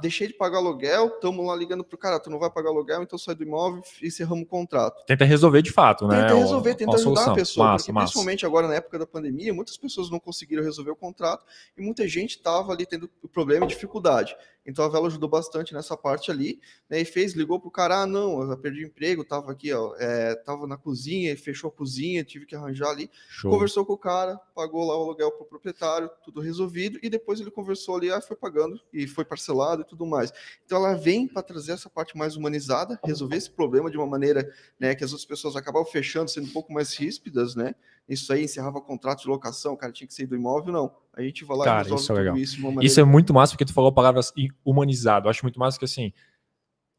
[0.00, 3.02] deixei de pagar aluguel, estamos lá ligando para o cara, tu não vai pagar aluguel,
[3.02, 5.04] então sai do imóvel e encerramos o contrato.
[5.06, 6.22] Tenta resolver de fato, né?
[6.22, 7.32] Tenta resolver, tenta ajudar solução.
[7.32, 7.66] a pessoa.
[7.66, 8.06] Massa, porque, massa.
[8.06, 11.44] principalmente agora na época da pandemia, muitas pessoas não conseguiram resolver o contrato
[11.76, 14.36] e muita gente estava ali tendo problema e dificuldade.
[14.66, 17.00] Então a Vela ajudou bastante nessa parte ali, né?
[17.00, 20.34] E fez, ligou pro cara, ah, não, eu perdi o emprego, tava aqui, ó, é,
[20.34, 23.10] tava na cozinha, fechou a cozinha, tive que arranjar ali.
[23.28, 23.50] Show.
[23.50, 27.50] Conversou com o cara, pagou lá o aluguel pro proprietário, tudo resolvido, e depois ele
[27.50, 30.32] conversou ali, ah, foi pagando e foi parcelado e tudo mais.
[30.64, 34.48] Então ela vem para trazer essa parte mais humanizada, resolver esse problema de uma maneira,
[34.78, 37.74] né, que as outras pessoas acabavam fechando, sendo um pouco mais ríspidas, né?
[38.08, 41.22] Isso aí encerrava contrato de locação, o cara tinha que sair do imóvel, não A
[41.22, 42.36] gente vai lá Cara, e resolve isso é legal.
[42.36, 42.62] isso.
[42.62, 42.84] Maneira...
[42.84, 44.32] Isso é muito massa porque tu falou palavras
[44.64, 45.26] humanizado.
[45.26, 46.12] Eu acho muito massa que assim,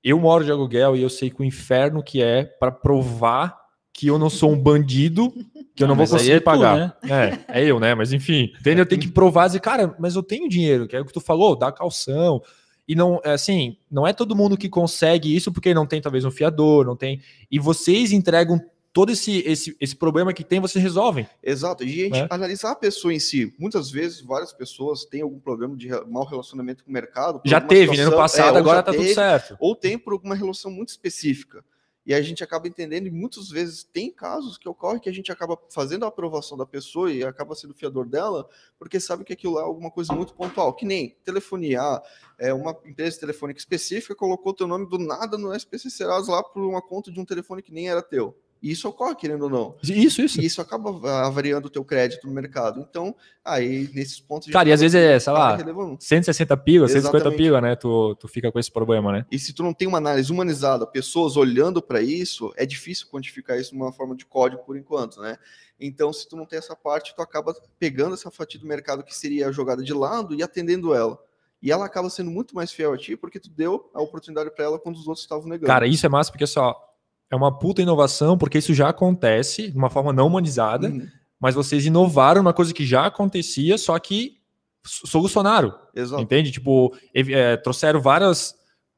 [0.04, 3.61] eu moro de aluguel e eu sei que o inferno que é para provar
[3.94, 5.32] que eu não sou um bandido,
[5.76, 6.98] que eu não, não vou conseguir é pagar.
[7.00, 7.44] Tu, né?
[7.48, 7.94] É, é eu, né?
[7.94, 8.84] Mas enfim, entendeu?
[8.84, 11.22] Eu tenho que provar, dizer, cara, mas eu tenho dinheiro, que é o que tu
[11.22, 12.42] falou, dá calção.
[12.88, 16.26] E não, é assim, não é todo mundo que consegue isso porque não tem talvez
[16.26, 17.22] um fiador, não tem.
[17.50, 18.60] E vocês entregam
[18.94, 21.28] todo esse, esse, esse problema que tem, vocês resolvem.
[21.42, 21.84] Exato.
[21.84, 22.28] E a gente né?
[22.30, 23.54] analisar a pessoa em si.
[23.58, 27.42] Muitas vezes, várias pessoas têm algum problema de mau relacionamento com o mercado.
[27.46, 28.12] Já teve, situação, né?
[28.12, 29.58] No passado, é, agora tá teve, tudo certo.
[29.60, 31.64] Ou tem por alguma relação muito específica.
[32.06, 35.32] E a gente acaba entendendo, e muitas vezes tem casos que ocorre que a gente
[35.32, 38.50] acaba fazendo a aprovação da pessoa e acaba sendo fiador dela,
[38.80, 41.82] porque sabe que aquilo é alguma coisa muito pontual, que nem telefonia.
[41.82, 42.04] Ah,
[42.40, 46.64] é uma empresa telefônica específica colocou teu nome do nada no SPC Serasa lá por
[46.64, 48.36] uma conta de um telefone que nem era teu.
[48.62, 49.76] E isso ocorre, querendo ou não.
[49.84, 50.40] Isso, isso.
[50.40, 52.80] E isso acaba avariando o teu crédito no mercado.
[52.80, 54.52] Então, aí, nesses pontos...
[54.52, 55.58] Cara, e às vezes é, sei lá,
[56.00, 57.76] 160 pila, 150 pila, né?
[57.76, 59.26] Tu, tu fica com esse problema, né?
[59.32, 63.60] E se tu não tem uma análise humanizada, pessoas olhando para isso, é difícil quantificar
[63.60, 65.38] isso numa forma de código por enquanto, né?
[65.80, 69.16] Então, se tu não tem essa parte, tu acaba pegando essa fatia do mercado que
[69.16, 71.18] seria jogada de lado e atendendo ela.
[71.64, 74.66] E ela acaba sendo muito mais fiel a ti, porque tu deu a oportunidade para
[74.66, 75.66] ela quando os outros estavam negando.
[75.66, 76.91] Cara, isso é massa, porque só
[77.32, 81.08] é uma puta inovação, porque isso já acontece de uma forma não humanizada, uhum.
[81.40, 84.38] mas vocês inovaram uma coisa que já acontecia, só que
[84.84, 85.74] solucionaram.
[85.96, 86.22] Exato.
[86.22, 86.52] Entende?
[86.52, 88.54] Tipo, é, trouxeram várias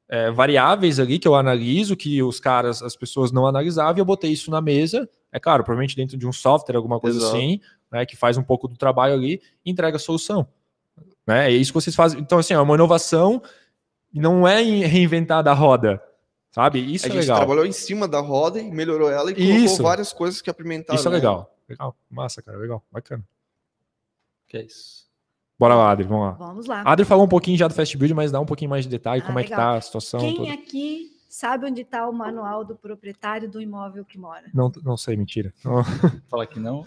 [0.09, 4.05] é, variáveis ali que eu analiso, que os caras, as pessoas não analisavam, e eu
[4.05, 5.07] botei isso na mesa.
[5.31, 7.35] É claro, provavelmente dentro de um software, alguma coisa Exato.
[7.35, 7.61] assim,
[7.91, 10.47] né, que faz um pouco do trabalho ali e entrega a solução.
[11.27, 11.49] Né?
[11.49, 12.19] É isso que vocês fazem.
[12.19, 13.43] Então, assim, é uma inovação,
[14.11, 16.01] não é reinventar da roda
[16.53, 16.79] Sabe?
[16.79, 17.37] Isso a é gente legal.
[17.37, 19.81] trabalhou em cima da roda e melhorou ela e colocou isso.
[19.81, 20.99] várias coisas que apimentaram.
[20.99, 21.51] Isso é legal.
[21.67, 21.97] Legal.
[22.09, 22.59] Massa, cara.
[22.59, 22.83] Legal.
[22.91, 23.23] Bacana.
[24.47, 25.07] Que é isso.
[25.57, 26.05] Bora lá, Adri.
[26.05, 26.31] Vamos lá.
[26.33, 26.83] Vamos lá.
[26.85, 29.23] Adri falou um pouquinho já do Fast Build, mas dá um pouquinho mais de detalhe,
[29.23, 29.51] ah, como legal.
[29.51, 30.19] é que tá a situação.
[30.19, 30.53] Quem toda.
[30.53, 34.43] aqui sabe onde está o manual do proprietário do imóvel que mora?
[34.53, 35.51] Não, não sei, mentira.
[36.29, 36.85] Falar que não.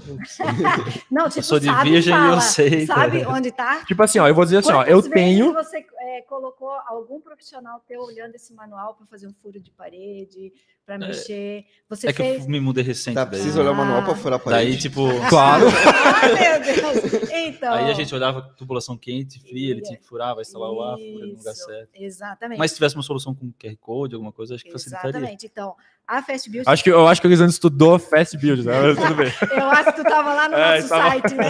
[1.10, 2.86] não, tipo, eu sou de virgem e eu sei.
[2.86, 3.84] Sabe onde está?
[3.84, 5.52] Tipo assim, ó, eu vou dizer assim, Quantas ó, eu tenho.
[5.52, 10.52] Você é, colocou algum profissional teu olhando esse manual para fazer um furo de parede,
[10.86, 11.64] para é, mexer?
[11.88, 12.36] Você é fez...
[12.36, 13.16] que eu me mudei recente.
[13.16, 14.70] Tá, precisa olhar o manual para furar a parede.
[14.70, 15.66] Daí, tipo, claro.
[15.66, 17.32] ah, meu Deus.
[17.32, 17.74] Então.
[17.74, 20.96] Aí a gente olhava tubulação quente, fria, ele tinha que furar, vai instalar o ar,
[20.96, 21.90] fura no lugar certo.
[21.94, 22.58] Exatamente.
[22.58, 25.10] Mas se tivesse uma solução com QR Code, alguma coisa, acho que facilitaria.
[25.10, 25.46] Exatamente.
[25.46, 25.74] Então,
[26.06, 26.68] a Fast Build.
[26.68, 28.94] Acho que, eu acho que o Lisandro estudou Fast Build, né?
[28.94, 29.32] tudo bem.
[29.58, 31.10] eu acho que tu estava lá no é, nosso tava...
[31.10, 31.44] site, né?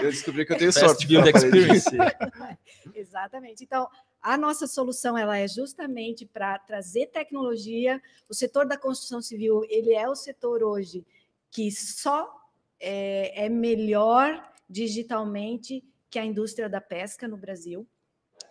[0.00, 1.06] eu descobri que eu tenho Fast sorte.
[1.06, 1.90] Build Experience.
[2.94, 3.64] Exatamente.
[3.64, 3.88] Então,
[4.22, 8.00] a nossa solução ela é justamente para trazer tecnologia.
[8.28, 11.04] O setor da construção civil ele é o setor hoje
[11.50, 12.32] que só
[12.78, 17.86] é, é melhor digitalmente que a indústria da pesca no Brasil.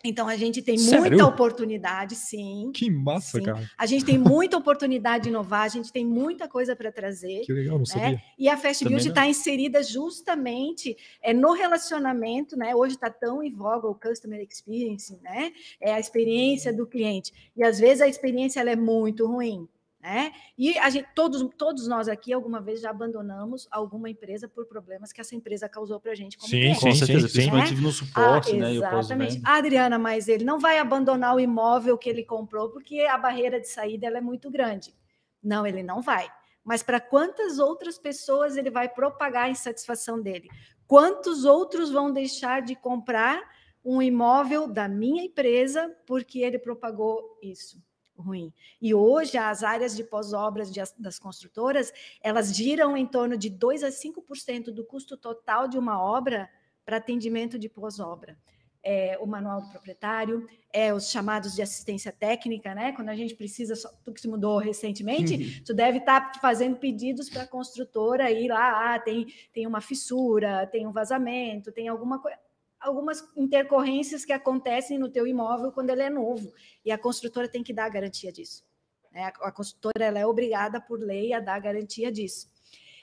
[0.04, 1.00] Então a gente tem Sério?
[1.00, 2.70] muita oportunidade, sim.
[2.74, 3.44] Que massa, sim.
[3.44, 3.70] cara.
[3.76, 7.42] A gente tem muita oportunidade de inovar, a gente tem muita coisa para trazer.
[7.44, 7.86] Que legal, não né?
[7.86, 8.22] sabia.
[8.38, 12.74] E a Fast Build está inserida justamente é, no relacionamento, né?
[12.74, 15.52] Hoje está tão em voga o customer experience, né?
[15.80, 17.32] É a experiência do cliente.
[17.56, 19.68] E às vezes a experiência ela é muito ruim.
[20.02, 20.32] Né?
[20.56, 25.12] E a gente, todos, todos nós aqui alguma vez já abandonamos alguma empresa por problemas
[25.12, 26.38] que essa empresa causou para a gente.
[26.38, 27.80] Como sim, cliente, com certeza, sim, principalmente né?
[27.82, 28.74] no suporte, ah, né?
[28.74, 29.42] Exatamente.
[29.44, 33.68] Adriana, mas ele não vai abandonar o imóvel que ele comprou porque a barreira de
[33.68, 34.94] saída é muito grande.
[35.42, 36.30] Não, ele não vai.
[36.64, 40.48] Mas para quantas outras pessoas ele vai propagar a insatisfação dele?
[40.86, 43.42] Quantos outros vão deixar de comprar
[43.84, 47.82] um imóvel da minha empresa porque ele propagou isso?
[48.20, 48.52] Ruim.
[48.80, 51.92] E hoje as áreas de pós-obras das construtoras,
[52.22, 56.48] elas giram em torno de 2 a 5% do custo total de uma obra
[56.84, 58.38] para atendimento de pós-obra.
[58.82, 62.92] É, o manual do proprietário, é os chamados de assistência técnica, né?
[62.92, 65.64] Quando a gente precisa, tu que se mudou recentemente, uhum.
[65.64, 69.82] tu deve estar tá fazendo pedidos para a construtora ir lá, ah, tem, tem uma
[69.82, 72.38] fissura, tem um vazamento, tem alguma coisa
[72.80, 76.52] algumas intercorrências que acontecem no teu imóvel quando ele é novo,
[76.84, 78.64] e a construtora tem que dar a garantia disso.
[79.12, 79.30] Né?
[79.42, 82.48] A construtora ela é obrigada por lei a dar a garantia disso.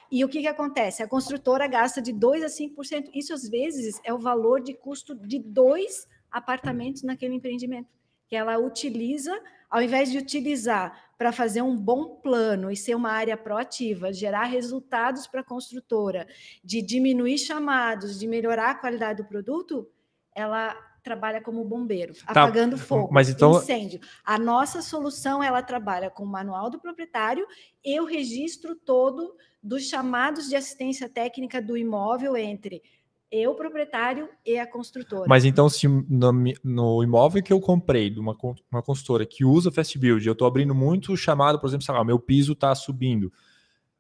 [0.09, 1.03] E o que, que acontece?
[1.03, 3.09] A construtora gasta de 2% a 5%.
[3.13, 7.89] Isso, às vezes, é o valor de custo de dois apartamentos naquele empreendimento,
[8.28, 9.38] que ela utiliza,
[9.69, 14.43] ao invés de utilizar para fazer um bom plano e ser uma área proativa, gerar
[14.43, 16.28] resultados para a construtora,
[16.63, 19.89] de diminuir chamados, de melhorar a qualidade do produto,
[20.36, 23.57] ela trabalha como bombeiro, tá, apagando fogo, mas então...
[23.57, 23.99] incêndio.
[24.26, 27.47] A nossa solução, ela trabalha com o manual do proprietário
[27.84, 32.84] e o registro todo dos chamados de assistência técnica do imóvel entre
[33.32, 35.25] eu, proprietário e a construtora.
[35.28, 36.32] Mas então, se no,
[36.63, 38.36] no imóvel que eu comprei de uma,
[38.71, 42.03] uma consultora que usa Fast Build, eu estou abrindo muito chamado, por exemplo, sei lá,
[42.03, 43.32] meu piso está subindo.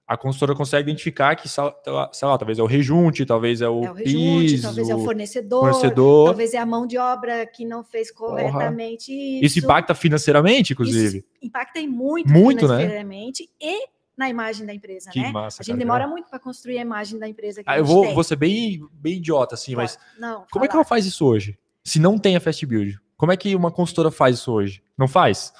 [0.07, 3.91] A consultora consegue identificar que, sei lá, talvez é o rejunte, talvez é o, é
[3.91, 7.65] o rejunte, piso, talvez é o fornecedor, fornecedor, talvez é a mão de obra que
[7.65, 9.45] não fez corretamente isso.
[9.45, 11.17] Isso impacta financeiramente, inclusive?
[11.17, 12.77] Isso impacta muito, muito né?
[12.77, 13.49] financeiramente né?
[13.59, 15.31] e na imagem da empresa, que né?
[15.31, 16.11] Massa, a gente cara, demora cara.
[16.11, 18.15] muito para construir a imagem da empresa que ah, eu vou, tem.
[18.15, 21.57] vou ser bem, bem idiota, assim, mas não, como é que ela faz isso hoje?
[21.83, 24.83] Se não tem a Fast Build, como é que uma consultora faz isso hoje?
[24.97, 25.53] Não faz?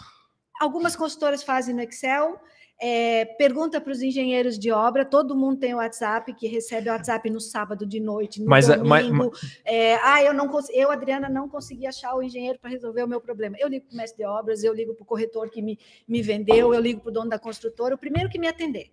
[0.60, 2.42] Algumas consultoras fazem no Excel,
[2.80, 6.94] é, pergunta para os engenheiros de obra, todo mundo tem o WhatsApp, que recebe o
[6.94, 8.88] WhatsApp no sábado de noite, no mas, domingo.
[8.88, 9.60] Mas, mas...
[9.66, 13.20] É, ah, eu não eu, Adriana, não consegui achar o engenheiro para resolver o meu
[13.20, 13.56] problema.
[13.60, 16.22] Eu ligo para o mestre de obras, eu ligo para o corretor que me, me
[16.22, 18.92] vendeu, eu ligo para o dono da construtora, o primeiro que me atender.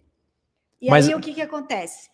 [0.80, 1.06] E mas...
[1.06, 2.08] aí o que, que acontece?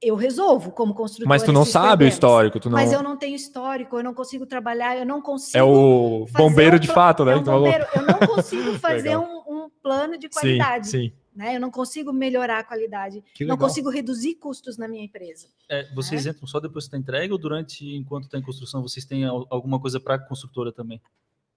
[0.00, 1.28] eu resolvo como construtor.
[1.28, 2.78] Mas tu não sabe o histórico, tu não...
[2.78, 5.58] Mas eu não tenho histórico, eu não consigo trabalhar, eu não consigo.
[5.58, 6.78] É o bombeiro um...
[6.78, 7.32] de fato, né?
[7.32, 7.84] É um bombeiro.
[7.94, 9.37] Eu não consigo fazer um,
[9.68, 10.88] plano de qualidade.
[10.88, 11.12] Sim, sim.
[11.34, 11.56] Né?
[11.56, 13.22] Eu não consigo melhorar a qualidade.
[13.40, 15.48] não consigo reduzir custos na minha empresa.
[15.68, 16.32] É, vocês né?
[16.32, 20.00] entram só depois da entrega ou durante, enquanto está em construção, vocês têm alguma coisa
[20.00, 21.00] para a construtora também?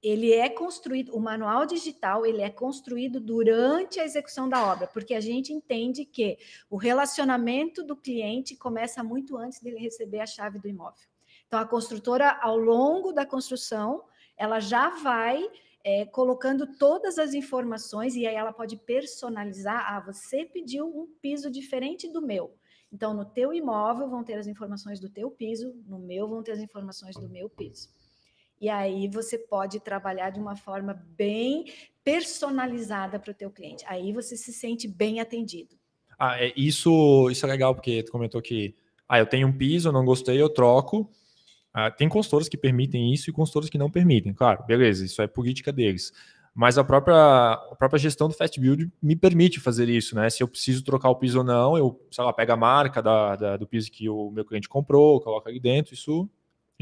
[0.01, 5.13] ele é construído, o manual digital, ele é construído durante a execução da obra, porque
[5.13, 6.39] a gente entende que
[6.69, 11.07] o relacionamento do cliente começa muito antes dele receber a chave do imóvel.
[11.45, 14.03] Então, a construtora, ao longo da construção,
[14.35, 15.47] ela já vai
[15.83, 19.85] é, colocando todas as informações e aí ela pode personalizar.
[19.87, 22.55] Ah, você pediu um piso diferente do meu.
[22.91, 26.51] Então, no teu imóvel vão ter as informações do teu piso, no meu vão ter
[26.51, 27.89] as informações do meu piso.
[28.59, 31.65] E aí você pode trabalhar de uma forma bem
[32.03, 33.83] personalizada para o teu cliente.
[33.87, 35.75] Aí você se sente bem atendido.
[36.19, 38.75] Ah, é, isso, isso é legal, porque tu comentou que
[39.09, 41.09] ah, eu tenho um piso, não gostei, eu troco.
[41.73, 44.33] Ah, tem consultores que permitem isso e consultores que não permitem.
[44.33, 46.11] Claro, beleza, isso é política deles.
[46.53, 50.29] Mas a própria, a própria gestão do Fast Build me permite fazer isso, né?
[50.29, 53.35] Se eu preciso trocar o piso ou não, eu, sei lá, pego a marca da,
[53.37, 56.29] da, do piso que o meu cliente comprou, coloco ali dentro, isso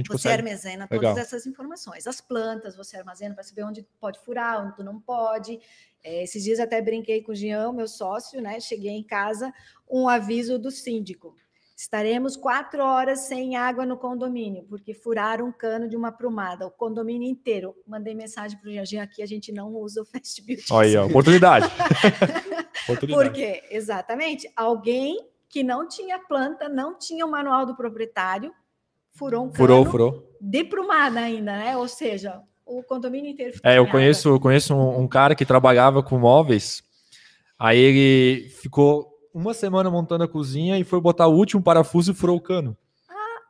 [0.04, 0.36] você consegue...
[0.36, 1.18] armazena todas Legal.
[1.18, 2.08] essas informações.
[2.08, 5.60] As plantas você armazena para saber onde pode furar, onde tu não pode.
[6.04, 8.60] É, esses dias até brinquei com o Jean, meu sócio, né?
[8.60, 9.54] Cheguei em casa,
[9.90, 11.36] um aviso do síndico.
[11.80, 16.70] Estaremos quatro horas sem água no condomínio, porque furaram um cano de uma prumada, o
[16.70, 17.74] condomínio inteiro.
[17.88, 20.66] Mandei mensagem para o Jean aqui, a gente não usa o Fast Beauty.
[20.74, 21.68] Olha, oportunidade.
[22.84, 23.30] oportunidade.
[23.30, 28.54] Porque, exatamente, alguém que não tinha planta, não tinha o manual do proprietário,
[29.14, 30.38] furou um furou, furou.
[30.42, 31.78] deprumada ainda, né?
[31.78, 36.04] Ou seja, o condomínio inteiro É, eu conheço, eu conheço um, um, cara que trabalhava
[36.04, 36.84] com móveis,
[37.58, 42.16] aí ele ficou uma semana montando a cozinha e foi botar o último parafuso e
[42.16, 42.76] furou o cano.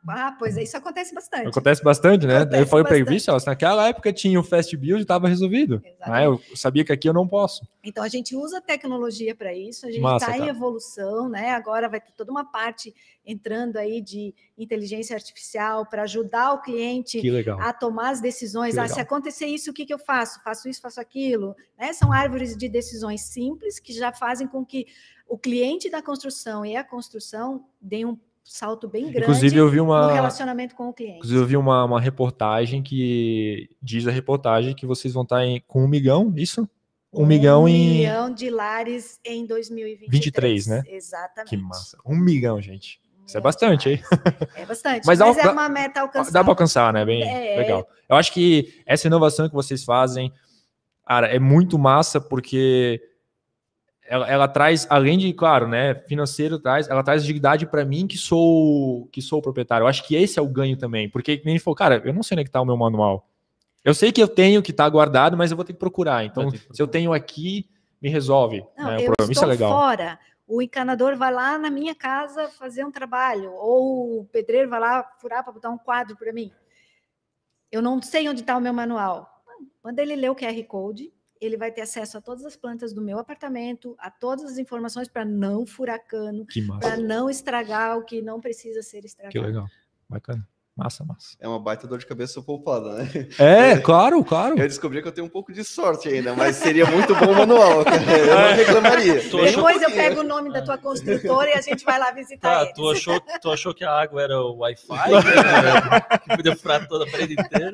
[0.07, 1.47] Ah, pois é, isso acontece bastante.
[1.47, 2.37] Acontece bastante, né?
[2.37, 5.81] Acontece eu falei para ele, vixe, naquela época tinha o Fast Build e estava resolvido.
[6.07, 6.25] Né?
[6.25, 7.67] Eu sabia que aqui eu não posso.
[7.83, 11.51] Então a gente usa tecnologia para isso, a gente está em evolução, né?
[11.51, 12.93] Agora vai ter toda uma parte
[13.25, 17.21] entrando aí de inteligência artificial para ajudar o cliente
[17.59, 18.77] a tomar as decisões.
[18.77, 20.41] Ah, se acontecer isso, o que, que eu faço?
[20.43, 21.55] Faço isso, faço aquilo.
[21.77, 21.93] Né?
[21.93, 24.87] São árvores de decisões simples que já fazem com que
[25.27, 29.79] o cliente da construção e a construção deem um salto bem grande inclusive, eu vi
[29.79, 31.17] uma, no relacionamento com o cliente.
[31.17, 35.61] Inclusive, eu vi uma, uma reportagem que diz a reportagem que vocês vão estar em,
[35.67, 36.67] com um milhão, isso?
[37.11, 37.73] Um, um milhão em.
[37.73, 40.11] Um milhão de lares em 2023.
[40.11, 40.83] 23, né?
[40.87, 41.49] Exatamente.
[41.49, 41.97] Que massa.
[42.05, 42.99] Um milhão, gente.
[43.25, 44.03] Isso é, bastante, hein?
[44.55, 45.05] É bastante.
[45.05, 46.33] mas, mas dá, é uma meta alcançável.
[46.33, 47.05] Dá para alcançar, né?
[47.05, 47.57] Bem é.
[47.57, 47.87] legal.
[48.09, 50.33] Eu acho que essa inovação que vocês fazem,
[51.05, 52.99] cara, é muito massa porque
[54.09, 58.17] ela, ela, traz, além de, claro, né, financeiro traz, ela traz dignidade para mim que
[58.17, 59.83] sou que sou o proprietário.
[59.83, 62.33] Eu acho que esse é o ganho também, porque nem falou, cara, eu não sei
[62.33, 63.29] onde é que tá o meu manual.
[63.85, 66.25] Eu sei que eu tenho que estar tá guardado, mas eu vou ter que procurar.
[66.25, 67.69] Então, que se eu tenho aqui,
[68.01, 68.65] me resolve.
[68.75, 69.31] Não, né, eu problema.
[69.31, 69.71] Isso é legal.
[69.71, 70.19] fora.
[70.47, 75.03] O encanador vai lá na minha casa fazer um trabalho, ou o pedreiro vai lá
[75.19, 76.51] furar para botar um quadro para mim.
[77.71, 79.43] Eu não sei onde está o meu manual.
[79.83, 83.01] Quando ele lê o QR Code, ele vai ter acesso a todas as plantas do
[83.01, 86.45] meu apartamento, a todas as informações para não furacano,
[86.79, 89.31] para não estragar o que não precisa ser estragado.
[89.31, 89.67] Que legal,
[90.09, 90.47] bacana.
[90.79, 91.35] Massa, massa.
[91.41, 93.09] É uma baita dor de cabeça poupada, né?
[93.37, 94.57] É, claro, claro.
[94.57, 97.35] Eu descobri que eu tenho um pouco de sorte ainda, mas seria muito bom o
[97.35, 98.17] manual, cara.
[98.17, 99.15] Eu não reclamaria.
[99.29, 102.71] Depois eu pego o nome da tua construtora e a gente vai lá visitar tá,
[102.71, 105.11] tu achou, tu achou que a água era o Wi-Fi?
[105.11, 106.19] Né?
[106.23, 107.73] que podia furar toda a parede inteira?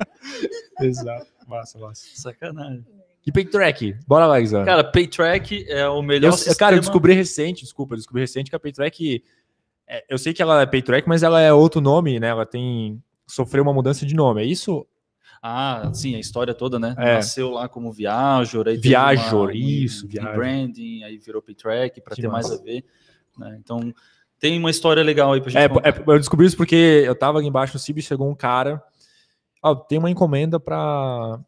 [0.82, 1.28] Exato.
[1.48, 2.08] Massa, massa.
[2.16, 2.84] Sacanagem.
[3.26, 3.96] E Paytrack?
[4.08, 4.64] Bora lá, Isa.
[4.64, 6.56] Cara, Paytrack é o melhor eu, sistema...
[6.56, 9.24] Cara, eu descobri recente, desculpa, eu descobri recente que a Paytrack
[9.88, 12.28] É, eu sei que ela é Paytrack, mas ela é outro nome, né?
[12.28, 14.42] Ela tem sofreu uma mudança de nome.
[14.42, 14.86] É isso?
[15.42, 16.96] Ah, sim, a história toda, né?
[16.98, 17.16] É.
[17.16, 20.36] Nasceu lá como Viajor, aí Viajor, uma- um- isso, um Viajor.
[20.36, 22.62] branding, aí virou Paytrack para ter mais massa.
[22.62, 22.84] a ver.
[23.38, 23.58] né?
[23.60, 23.94] Então,
[24.40, 27.38] tem uma história legal aí pra gente É, é, eu descobri isso porque eu tava
[27.40, 28.82] ali embaixo no CIB e chegou um cara.
[29.62, 31.40] Ó, tem uma encomenda pra.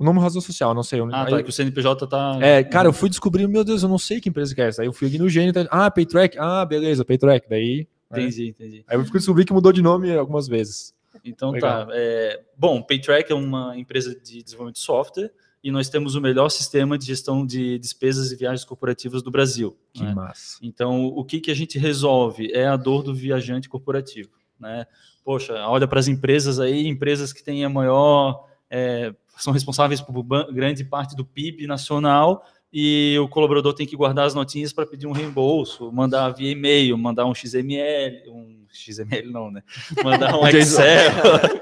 [0.00, 0.98] O nome razão social, não sei.
[1.12, 2.38] Ah, Aí- tá, que o CNPJ tá...
[2.40, 4.80] É, cara, eu fui descobrir, meu Deus, eu não sei que empresa que é essa.
[4.80, 7.46] Aí eu fui aqui no Gênio, tá- ah, Paytrack, ah, beleza, Paytrack.
[7.50, 7.86] Daí.
[8.10, 8.22] né?
[8.22, 8.84] Entendi, entendi.
[8.88, 10.94] Aí eu fui descobrir que mudou de nome algumas vezes.
[11.22, 11.86] Então Legal.
[11.86, 11.92] tá.
[11.92, 15.30] é, bom, Paytrack é uma empresa de desenvolvimento de software
[15.62, 19.76] e nós temos o melhor sistema de gestão de despesas e viagens corporativas do Brasil.
[19.92, 20.14] Que né?
[20.14, 20.56] massa.
[20.62, 24.30] Então, o que, que a gente resolve é a dor do viajante corporativo.
[24.58, 24.86] Né?
[25.22, 28.46] Poxa, olha para as empresas aí, empresas que têm a maior.
[28.70, 34.26] é, são responsáveis por grande parte do PIB nacional e o colaborador tem que guardar
[34.26, 39.50] as notinhas para pedir um reembolso, mandar via e-mail, mandar um XML, um XML não,
[39.50, 39.62] né?
[40.04, 41.10] Mandar um Excel.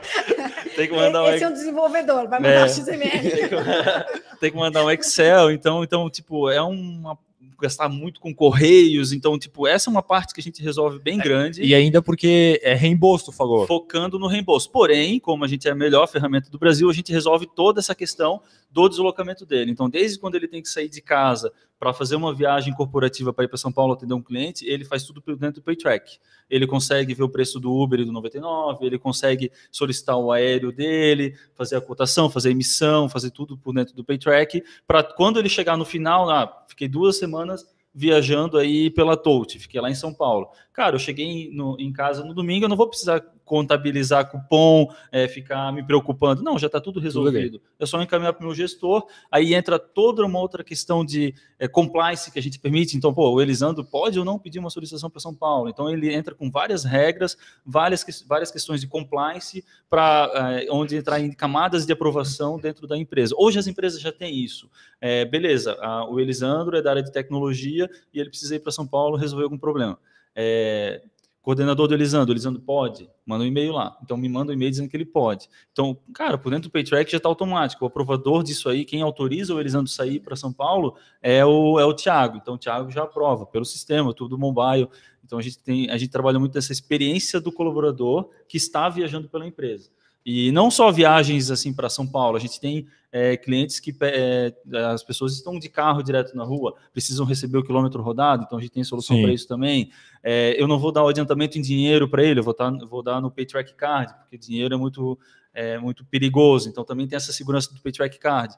[0.77, 2.43] tem que mandar um Esse é um desenvolvedor, vai É.
[2.43, 3.11] mandar XML.
[3.11, 7.19] tem, que, tem que mandar um Excel, então, então tipo, é uma
[7.61, 11.19] gastar muito com correios, então, tipo, essa é uma parte que a gente resolve bem
[11.19, 13.67] grande, E ainda porque é reembolso, tu falou.
[13.67, 14.71] focando no reembolso.
[14.71, 17.95] Porém, como a gente é a melhor ferramenta do Brasil, a gente resolve toda essa
[17.95, 18.41] questão
[18.71, 19.71] do deslocamento dele.
[19.71, 23.45] Então, desde quando ele tem que sair de casa para fazer uma viagem corporativa para
[23.45, 26.19] ir para São Paulo atender um cliente, ele faz tudo dentro do Paytrack.
[26.51, 30.73] Ele consegue ver o preço do Uber e do 99, ele consegue solicitar o aéreo
[30.73, 35.39] dele, fazer a cotação, fazer a emissão, fazer tudo por dentro do Paytrack, para quando
[35.39, 37.65] ele chegar no final, ah, fiquei duas semanas
[37.95, 40.49] viajando aí pela Touch, fiquei lá em São Paulo.
[40.73, 45.27] Cara, eu cheguei no- em casa no domingo, eu não vou precisar contabilizar cupom, é,
[45.27, 46.43] ficar me preocupando.
[46.43, 47.61] Não, já está tudo resolvido.
[47.81, 51.67] É só encaminhar para o meu gestor, aí entra toda uma outra questão de é,
[51.67, 52.97] compliance que a gente permite.
[52.97, 55.69] Então, pô, o Elisandro pode ou não pedir uma solicitação para São Paulo.
[55.69, 60.31] Então, ele entra com várias regras, várias, várias questões de compliance, para
[60.71, 63.35] onde entrar em camadas de aprovação dentro da empresa.
[63.39, 64.71] Hoje as empresas já têm isso.
[65.01, 68.71] É, beleza, a- o Elisandro é da área de tecnologia e ele precisa ir para
[68.73, 69.99] São Paulo resolver algum problema.
[70.35, 71.03] É,
[71.43, 73.09] coordenador do Elisandro, Elisandro pode?
[73.25, 73.97] Manda um e-mail lá.
[74.03, 75.49] Então me manda um e-mail dizendo que ele pode.
[75.73, 77.85] Então, cara, por dentro do Paytrack já está automático.
[77.85, 81.85] O aprovador disso aí, quem autoriza o Elisandro sair para São Paulo é o, é
[81.85, 82.37] o Thiago.
[82.37, 84.89] Então o Thiago já aprova pelo sistema, tudo mobile.
[85.25, 89.29] Então a gente tem, a gente trabalha muito nessa experiência do colaborador que está viajando
[89.29, 89.91] pela empresa.
[90.25, 94.55] E não só viagens assim para São Paulo, a gente tem é, clientes que é,
[94.93, 98.61] as pessoas estão de carro direto na rua, precisam receber o quilômetro rodado, então a
[98.61, 99.91] gente tem solução para isso também.
[100.23, 103.03] É, eu não vou dar o adiantamento em dinheiro para ele, eu vou, tá, vou
[103.03, 105.19] dar no Paytrack Card, porque dinheiro é muito,
[105.55, 108.55] é muito perigoso, então também tem essa segurança do Paytrack Card.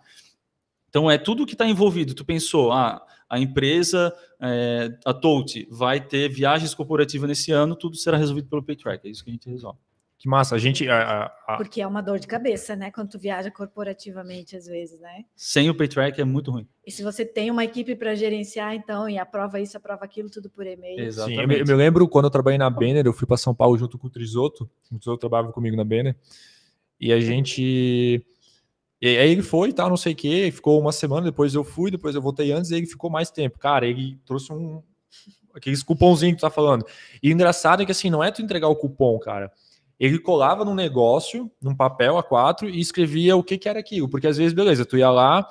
[0.89, 2.15] Então é tudo que está envolvido.
[2.15, 7.97] Tu pensou, ah, a empresa, é, a Touch, vai ter viagens corporativas nesse ano, tudo
[7.97, 9.79] será resolvido pelo Paytrack, é isso que a gente resolve.
[10.21, 10.55] Que massa.
[10.55, 10.87] A gente.
[10.87, 12.91] a- a- a- Porque é uma dor de cabeça, né?
[12.91, 15.25] Quando tu viaja corporativamente, às vezes, né?
[15.35, 16.69] Sem o Paytrack é muito ruim.
[16.87, 20.51] E se você tem uma equipe para gerenciar, então, e aprova isso, aprova aquilo, tudo
[20.51, 21.11] por e-mail.
[21.11, 23.55] Sim, eu, me, eu me lembro quando eu trabalhei na Banner, eu fui para São
[23.55, 24.71] Paulo junto com o Trisoto.
[24.93, 26.15] O Trisoto trabalhava comigo na Banner.
[27.01, 28.23] E a gente.
[29.01, 31.65] E aí ele foi e tal, não sei o quê, ficou uma semana, depois eu
[31.65, 33.59] fui, depois eu voltei antes, e ele ficou mais tempo.
[33.59, 34.83] Cara, ele trouxe um.
[35.55, 36.85] Aqueles cupomzinhos que tu tá falando.
[37.23, 39.51] E o engraçado é que assim, não é tu entregar o cupom, cara.
[40.01, 44.09] Ele colava num negócio, num papel A4, e escrevia o que, que era aquilo.
[44.09, 45.47] Porque às vezes, beleza, tu ia lá,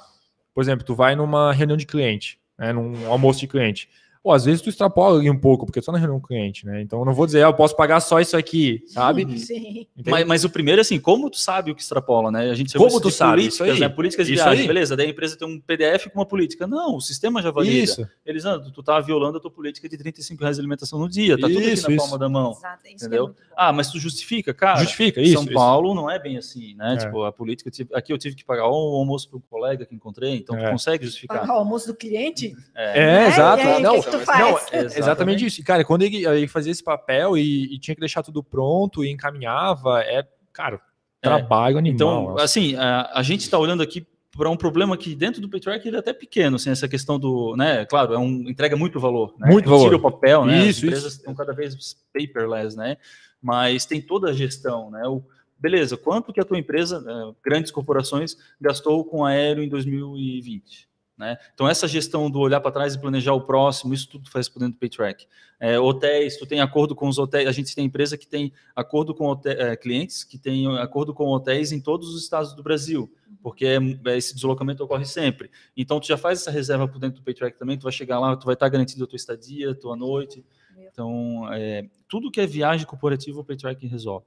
[0.56, 3.88] por exemplo, tu vai numa reunião de cliente, né, num almoço de cliente.
[4.22, 6.66] Pô, às vezes tu extrapola ali um pouco, porque tu tá na reunião com cliente,
[6.66, 6.82] né?
[6.82, 9.22] Então eu não vou dizer, ah, eu posso pagar só isso aqui, sabe?
[9.40, 9.88] Sim.
[9.98, 10.10] Entende?
[10.12, 12.50] Mas, mas o primeiro é assim, como tu sabe o que extrapola, né?
[12.52, 13.46] A gente Como tu isso sabe?
[13.48, 13.80] Isso aí.
[13.80, 13.88] né?
[13.88, 14.68] Políticas de Isso viagem, aí.
[14.68, 14.98] beleza?
[14.98, 16.68] Daí a empresa tem um PDF com uma política.
[16.68, 17.74] Não, o sistema já valida.
[17.84, 18.06] Isso.
[18.26, 21.48] Elisandro, tu tá violando a tua política de 35 reais de alimentação no dia, tá
[21.48, 21.98] tudo Isso, aqui na isso.
[21.98, 22.52] palma da mão.
[22.52, 23.28] Exato, isso que é Entendeu?
[23.28, 23.34] bom.
[23.56, 24.80] Ah, mas tu justifica, cara.
[24.82, 25.34] Justifica isso.
[25.34, 25.54] São isso.
[25.54, 26.96] Paulo não é bem assim, né?
[26.96, 26.98] É.
[26.98, 30.36] Tipo, a política, aqui eu tive que pagar um almoço para um colega que encontrei,
[30.36, 30.72] então tu É.
[30.72, 31.40] consegue justificar.
[31.40, 32.54] Pagar o almoço do cliente?
[32.76, 33.64] É, É, exato.
[33.64, 34.72] E aí, não, tu não, faz?
[34.72, 35.62] é exatamente isso.
[35.62, 39.04] E, Cara, quando ele, ele fazia esse papel e, e tinha que deixar tudo pronto
[39.04, 40.82] e encaminhava, é, cara,
[41.22, 41.96] trabalho animal.
[41.96, 42.44] Então, nossa.
[42.44, 44.06] assim, a, a gente está olhando aqui
[44.38, 47.56] para um problema que dentro do Paytrack ele é até pequeno, assim, essa questão do,
[47.58, 49.48] né, claro, é um, entrega muito valor, né?
[49.50, 49.94] Muito Tira valor.
[49.96, 50.60] o papel, né?
[50.60, 51.18] Isso, As empresas isso.
[51.18, 51.76] estão cada vez
[52.14, 52.98] paperless, né?
[53.42, 55.06] Mas tem toda a gestão, né?
[55.08, 55.24] O,
[55.58, 60.89] beleza, quanto que a tua empresa, né, grandes corporações, gastou com aéreo em 2020?
[61.20, 61.38] Né?
[61.54, 64.60] Então, essa gestão do olhar para trás e planejar o próximo, isso tudo faz por
[64.60, 65.28] dentro do PayTrack.
[65.60, 69.14] É, hotéis, tu tem acordo com os hotéis, a gente tem empresa que tem acordo
[69.14, 73.14] com hotel, é, clientes, que tem acordo com hotéis em todos os estados do Brasil,
[73.44, 75.52] porque é, é, esse deslocamento ocorre sempre.
[75.76, 78.38] Então, tu já faz essa reserva por dentro do PayTrack também, tu vai chegar lá,
[78.38, 80.46] tu vai estar garantido a tua estadia, a tua noite.
[80.90, 84.26] Então, é, tudo que é viagem corporativa, o PayTrack resolve.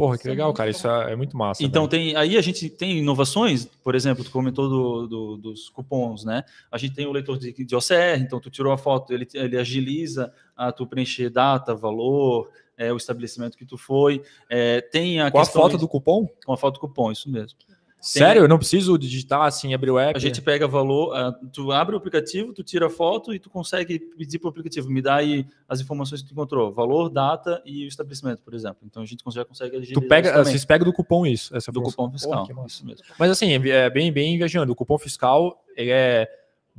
[0.00, 0.70] Porra, que legal, cara.
[0.70, 1.62] Isso é, é muito massa.
[1.62, 6.24] Então, tem, aí a gente tem inovações, por exemplo, tu comentou do, do, dos cupons,
[6.24, 6.42] né?
[6.72, 9.58] A gente tem o leitor de, de OCR, então tu tirou a foto, ele, ele
[9.58, 12.48] agiliza a tu preencher data, valor,
[12.78, 14.22] é, o estabelecimento que tu foi.
[14.48, 16.26] É, tem a Com a foto do cupom?
[16.46, 17.58] Com a foto do cupom, isso mesmo.
[18.00, 18.42] Sério?
[18.42, 20.16] Eu não preciso digitar assim, abrir o app?
[20.16, 23.50] A gente pega valor, uh, tu abre o aplicativo, tu tira a foto e tu
[23.50, 27.62] consegue pedir para o aplicativo, me dá aí as informações que tu encontrou, valor, data
[27.64, 28.78] e o estabelecimento, por exemplo.
[28.84, 31.82] Então a gente já consegue agilizar Tu pega, vocês pegam do cupom isso, essa Do
[31.82, 33.04] cupom fiscal, oh, isso mesmo.
[33.18, 36.28] Mas assim, é bem, bem viajando, o cupom fiscal, ele é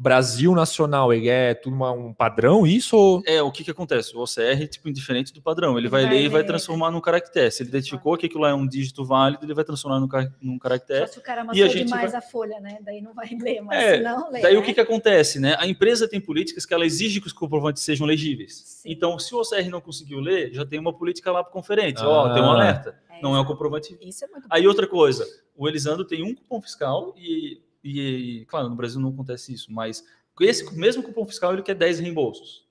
[0.02, 2.98] Brasil nacional, ele é tudo uma, um padrão, isso?
[2.98, 3.22] Ou...
[3.24, 4.16] É, o que, que acontece?
[4.18, 5.78] O OCR é tipo indiferente do padrão.
[5.78, 7.52] Ele, vai, vai, ler e vai transformar num caractere.
[7.52, 10.08] Se ele identificou que aquilo é um dígito válido, ele vai transformar num,
[10.42, 11.06] num caractere.
[11.06, 12.20] Só se o cara amassou demais vai...
[12.20, 12.80] a folha, né?
[12.82, 14.60] Daí não vai ler, mas é, senão lê, Daí né?
[14.60, 15.56] o que, que acontece, né?
[15.60, 18.80] A empresa tem políticas que ela exige que os comprovantes sejam legíveis.
[18.82, 18.90] Sim.
[18.92, 22.02] Então, se o OCR não conseguiu ler, já tem uma política lá para o conferente.
[22.04, 22.32] Ó, ah.
[22.32, 23.00] oh, tem um alerta.
[23.08, 23.96] É, não é o comprovante.
[24.02, 28.70] Isso é muito Aí outra coisa, o Elisandro tem um cupom fiscal e, e, claro,
[28.70, 30.04] no Brasil não acontece isso, mas
[30.40, 32.66] esse mesmo cupom fiscal ele quer 10 reembolsos.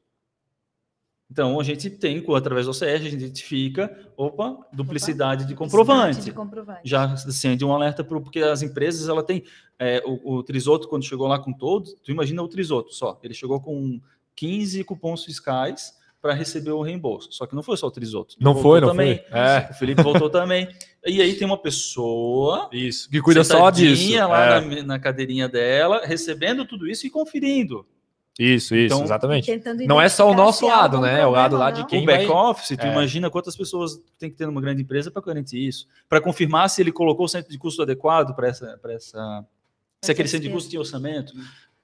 [1.30, 6.20] Então, a gente tem, através do OCR, a gente identifica, opa, duplicidade, opa, de, comprovante.
[6.22, 6.80] de comprovante.
[6.82, 9.44] Já acende um alerta, pro, porque as empresas, ela tem,
[9.78, 13.32] é, o, o Trisoto, quando chegou lá com todos, tu imagina o Trisoto só, ele
[13.32, 14.00] chegou com
[14.34, 17.32] 15 cupons fiscais para receber o reembolso.
[17.32, 18.36] Só que não foi só o Trisoto.
[18.38, 19.16] Não foi, não também.
[19.16, 19.38] foi.
[19.38, 19.68] É.
[19.70, 20.68] O Felipe voltou também.
[21.06, 22.68] E aí tem uma pessoa.
[22.72, 24.14] Isso, que cuida só disso.
[24.28, 24.60] lá é.
[24.60, 27.86] na, na, cadeirinha dela, recebendo tudo isso e conferindo.
[28.38, 29.50] Isso, isso, então, exatamente.
[29.86, 31.20] Não é só o nosso lado, né?
[31.20, 32.02] É o lado lá de quem.
[32.02, 32.90] O back-office, tu é.
[32.90, 35.86] imagina quantas pessoas tem que ter numa grande empresa para garantir isso.
[36.08, 39.44] Para confirmar se ele colocou o centro de custo adequado para essa, essa.
[40.02, 41.32] Se aquele centro de custo tinha orçamento.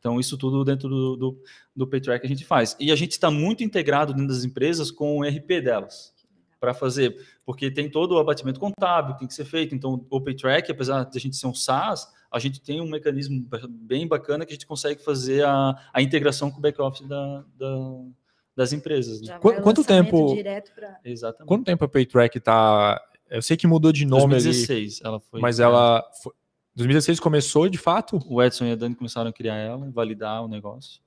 [0.07, 1.43] Então, isso tudo dentro do, do,
[1.75, 2.77] do PayTrack a gente faz.
[2.79, 6.15] E a gente está muito integrado dentro das empresas com o RP delas
[6.61, 9.75] para fazer, porque tem todo o abatimento contábil que tem que ser feito.
[9.75, 13.45] Então, o PayTrack, apesar de a gente ser um SaaS, a gente tem um mecanismo
[13.69, 18.03] bem bacana que a gente consegue fazer a, a integração com o back-office da, da,
[18.55, 19.21] das empresas.
[19.21, 19.37] Né?
[19.41, 20.37] Quanto tempo?
[20.73, 21.01] Pra...
[21.05, 21.49] Exatamente.
[21.49, 23.03] Quanto tempo a PayTrack está?
[23.29, 25.41] Eu sei que mudou de nome 2016, ali, ela foi.
[25.41, 26.09] Mas ela.
[26.23, 26.33] Foi,
[26.77, 28.20] 2016 começou de fato?
[28.29, 31.01] O Edson e a Dani começaram a criar ela, validar o negócio.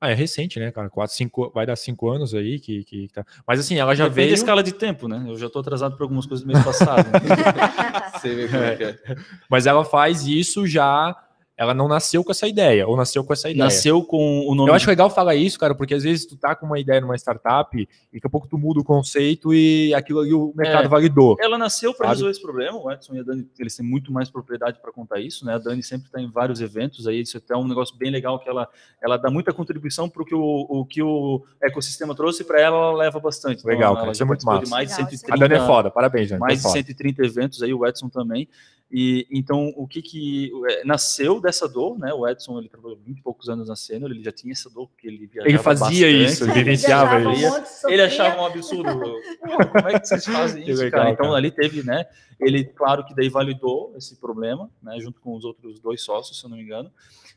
[0.00, 0.88] Ah, é recente, né, cara?
[0.88, 3.24] Quatro, cinco, vai dar cinco anos aí que, que tá.
[3.46, 4.34] Mas assim, ela já Depende veio.
[4.34, 5.24] escala de tempo, né?
[5.26, 7.08] Eu já estou atrasado por algumas coisas do mês passado.
[8.14, 8.96] Você vê como é que é.
[9.50, 11.16] Mas ela faz isso já
[11.58, 13.64] ela não nasceu com essa ideia, ou nasceu com essa ideia.
[13.64, 14.70] Nasceu com o nome.
[14.70, 17.16] Eu acho legal falar isso, cara, porque às vezes tu tá com uma ideia numa
[17.16, 20.88] startup e daqui a pouco tu muda o conceito e aquilo ali o mercado é,
[20.88, 21.36] validou.
[21.40, 22.78] Ela nasceu para resolver esse problema.
[22.78, 25.54] O Edson e a Dani, eles têm muito mais propriedade para contar isso, né?
[25.54, 28.38] A Dani sempre está em vários eventos aí, isso é até um negócio bem legal
[28.38, 28.68] que ela,
[29.02, 32.96] ela dá muita contribuição para o que o, que o ecossistema trouxe para ela, ela
[32.96, 33.58] leva bastante.
[33.58, 34.70] Então, legal, então, cara, isso é muito massa.
[34.70, 36.40] mais legal, de 130, a Dani é foda, parabéns, Dani.
[36.40, 38.48] Mais é de 130 eventos aí, o Edson também.
[38.90, 42.12] E então o que que é, nasceu dessa dor, né?
[42.14, 44.88] O Edson ele trabalhou 20 e poucos anos na cena, ele já tinha essa dor
[44.88, 47.44] porque ele viajava Ele fazia bastante, isso, ele vivenciava ele.
[47.44, 47.54] Ele,
[47.88, 48.88] ele achava um absurdo.
[49.72, 51.12] como é que vocês fazem isso, legal, cara?
[51.12, 51.36] Então cara.
[51.36, 52.06] ali teve, né?
[52.40, 54.98] Ele claro que daí validou esse problema, né?
[55.00, 56.90] Junto com os outros dois sócios, se eu não me engano.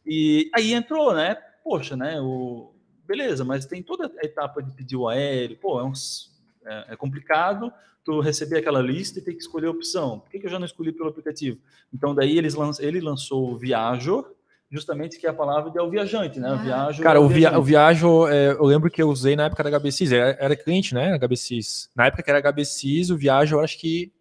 [0.05, 1.35] E aí entrou, né?
[1.63, 2.21] Poxa, né?
[2.21, 2.73] O
[3.05, 5.91] beleza, mas tem toda a etapa de pedir o aéreo, pô, é, um,
[6.65, 7.71] é, é complicado
[8.03, 10.19] tu receber aquela lista e ter que escolher a opção.
[10.19, 11.59] Por que, que eu já não escolhi pelo aplicativo?
[11.93, 12.79] Então, daí eles lanç...
[12.79, 14.25] ele lançou o Viajo,
[14.71, 16.49] justamente que é a palavra de é o viajante, né?
[16.49, 16.55] Ah.
[16.55, 17.03] Viajo.
[17.03, 17.59] Cara, é o, via...
[17.59, 20.95] o Viajo, é, eu lembro que eu usei na época da HBCIS, era, era cliente,
[20.95, 21.17] né?
[21.17, 21.89] HBCIS.
[21.95, 24.11] Na época que era HBCIS, o Viajo eu acho que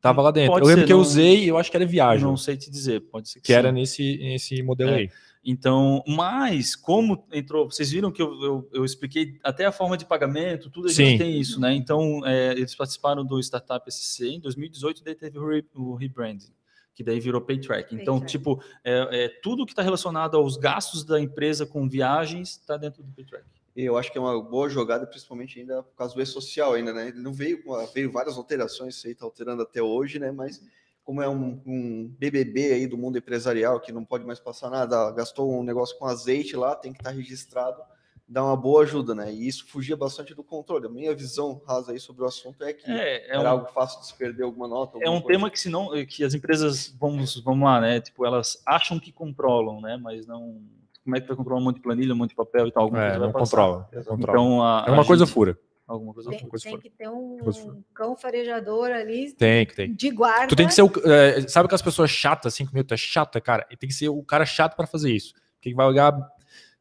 [0.00, 0.52] tava lá dentro.
[0.52, 0.98] Pode eu lembro ser, que não...
[0.98, 2.26] eu usei, eu acho que era Viajo.
[2.26, 4.96] Não sei te dizer, pode ser que, que era nesse, nesse modelo é.
[4.96, 5.10] aí.
[5.44, 10.06] Então, mas como entrou, vocês viram que eu, eu, eu, expliquei até a forma de
[10.06, 11.18] pagamento, tudo a gente Sim.
[11.18, 11.74] tem isso, né?
[11.74, 16.50] Então, é, eles participaram do Startup SC em 2018, daí teve o, re, o rebranding,
[16.94, 17.94] que daí virou PayTrack.
[17.94, 22.52] Então, Pay tipo, é, é, tudo que está relacionado aos gastos da empresa com viagens
[22.52, 23.44] está dentro do PayTrack.
[23.76, 27.08] Eu acho que é uma boa jogada, principalmente ainda por causa do e-social ainda, né?
[27.08, 30.30] Ele não veio, veio várias alterações, isso aí está alterando até hoje, né?
[30.30, 30.62] Mas
[31.04, 35.10] como é um, um, BBB aí do mundo empresarial, que não pode mais passar nada,
[35.12, 37.80] gastou um negócio com azeite lá, tem que estar tá registrado,
[38.26, 39.32] dá uma boa ajuda, né?
[39.32, 40.86] E isso fugia bastante do controle.
[40.86, 43.66] A minha visão rasa aí sobre o assunto é que é, é era um, algo
[43.66, 44.96] fácil de se perder alguma nota.
[44.96, 45.38] Alguma é um coisa.
[45.38, 48.00] tema que se não, que as empresas, vamos, vamos lá, né?
[48.00, 49.98] Tipo, elas acham que controlam, né?
[49.98, 50.62] Mas não
[51.04, 52.84] como é que vai controlar um monte de planilha, um monte de papel e tal?
[52.84, 55.34] Alguma é, coisa não controla, Então, a, é uma coisa gente...
[55.34, 55.58] fura.
[55.86, 59.32] Alguma coisa tem, coisa tem que ter um cão farejador ali.
[59.34, 59.92] Tem que tem.
[59.92, 60.48] De guarda.
[60.48, 60.90] Tu tem que ser o.
[61.04, 62.88] É, sabe aquelas pessoas chatas, assim, comigo?
[62.88, 63.66] Tu é chata, cara.
[63.70, 65.34] E tem que ser o cara chato para fazer isso.
[65.60, 66.12] Que vai olhar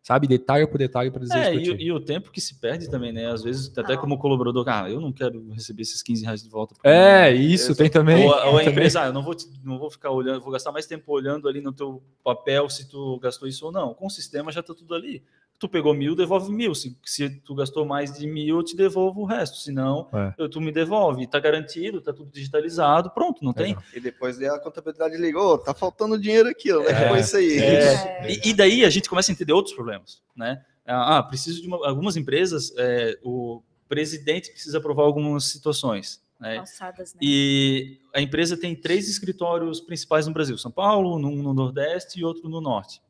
[0.04, 3.14] sabe, detalhe por detalhe para dizer é, e, e, o tempo que se perde também,
[3.14, 3.32] né?
[3.32, 6.76] Às vezes, até como colaborador, ah, eu não quero receber esses 15 reais de volta.
[6.84, 8.28] É, isso, tem também.
[8.28, 10.74] Ou, ou a empresa, ah, eu não vou, te, não vou ficar olhando, vou gastar
[10.74, 13.94] mais tempo olhando ali no teu papel se tu gastou isso ou não.
[13.94, 15.24] Com o sistema já tá tudo ali
[15.64, 16.76] tu pegou mil, devolve mil.
[16.76, 19.58] Se, se tu gastou mais de mil, eu te devolvo o resto.
[19.58, 20.34] Se não, é.
[20.38, 21.26] eu, tu me devolve.
[21.26, 23.76] Tá garantido, tá tudo digitalizado, pronto, não tem?
[23.94, 27.60] E depois a contabilidade ligou, tá faltando dinheiro aqui, ó, é, foi isso aí.
[27.60, 28.32] É.
[28.32, 30.62] E, e, daí a gente começa a entender outros problemas, né?
[30.86, 36.22] Ah, ah preciso de uma, algumas empresas, é, o presidente precisa aprovar algumas situações.
[36.40, 36.58] Né?
[36.58, 37.20] Alçadas, né?
[37.22, 42.26] E a empresa tem três escritórios principais no Brasil: São Paulo, um no Nordeste e
[42.26, 43.02] outro no Norte.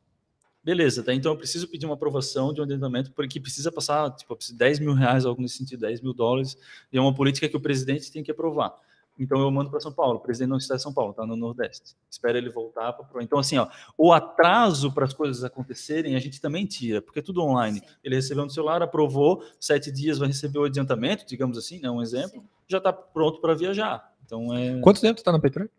[0.64, 1.12] Beleza, tá?
[1.12, 4.94] Então eu preciso pedir uma aprovação de um adiantamento porque precisa passar, tipo, 10 mil
[4.94, 6.56] reais, algo nesse sentido, 10 mil dólares,
[6.90, 8.74] e é uma política que o presidente tem que aprovar.
[9.18, 11.36] Então eu mando para São Paulo, o presidente não está em São Paulo, está no
[11.36, 11.94] Nordeste.
[12.10, 16.40] Espera ele voltar para Então assim, ó, o atraso para as coisas acontecerem a gente
[16.40, 17.80] também tira, porque é tudo online.
[17.80, 17.86] Sim.
[18.02, 22.02] Ele recebeu no celular, aprovou, sete dias vai receber o adiantamento, digamos assim, né, um
[22.02, 22.48] exemplo, Sim.
[22.66, 24.12] já está pronto para viajar.
[24.24, 24.80] Então é.
[24.80, 25.70] Quanto tempo está na Petróleo?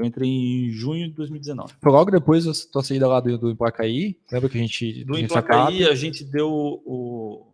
[0.00, 1.74] Eu entrei em junho de 2019.
[1.80, 4.18] Foi logo depois da tua saída lá do, do Emplacaí?
[4.32, 5.04] Lembra que a gente.
[5.04, 7.46] Do Emplacaí, a gente deu o.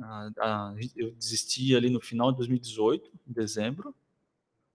[0.00, 3.94] A, a, eu desisti ali no final de 2018, em dezembro.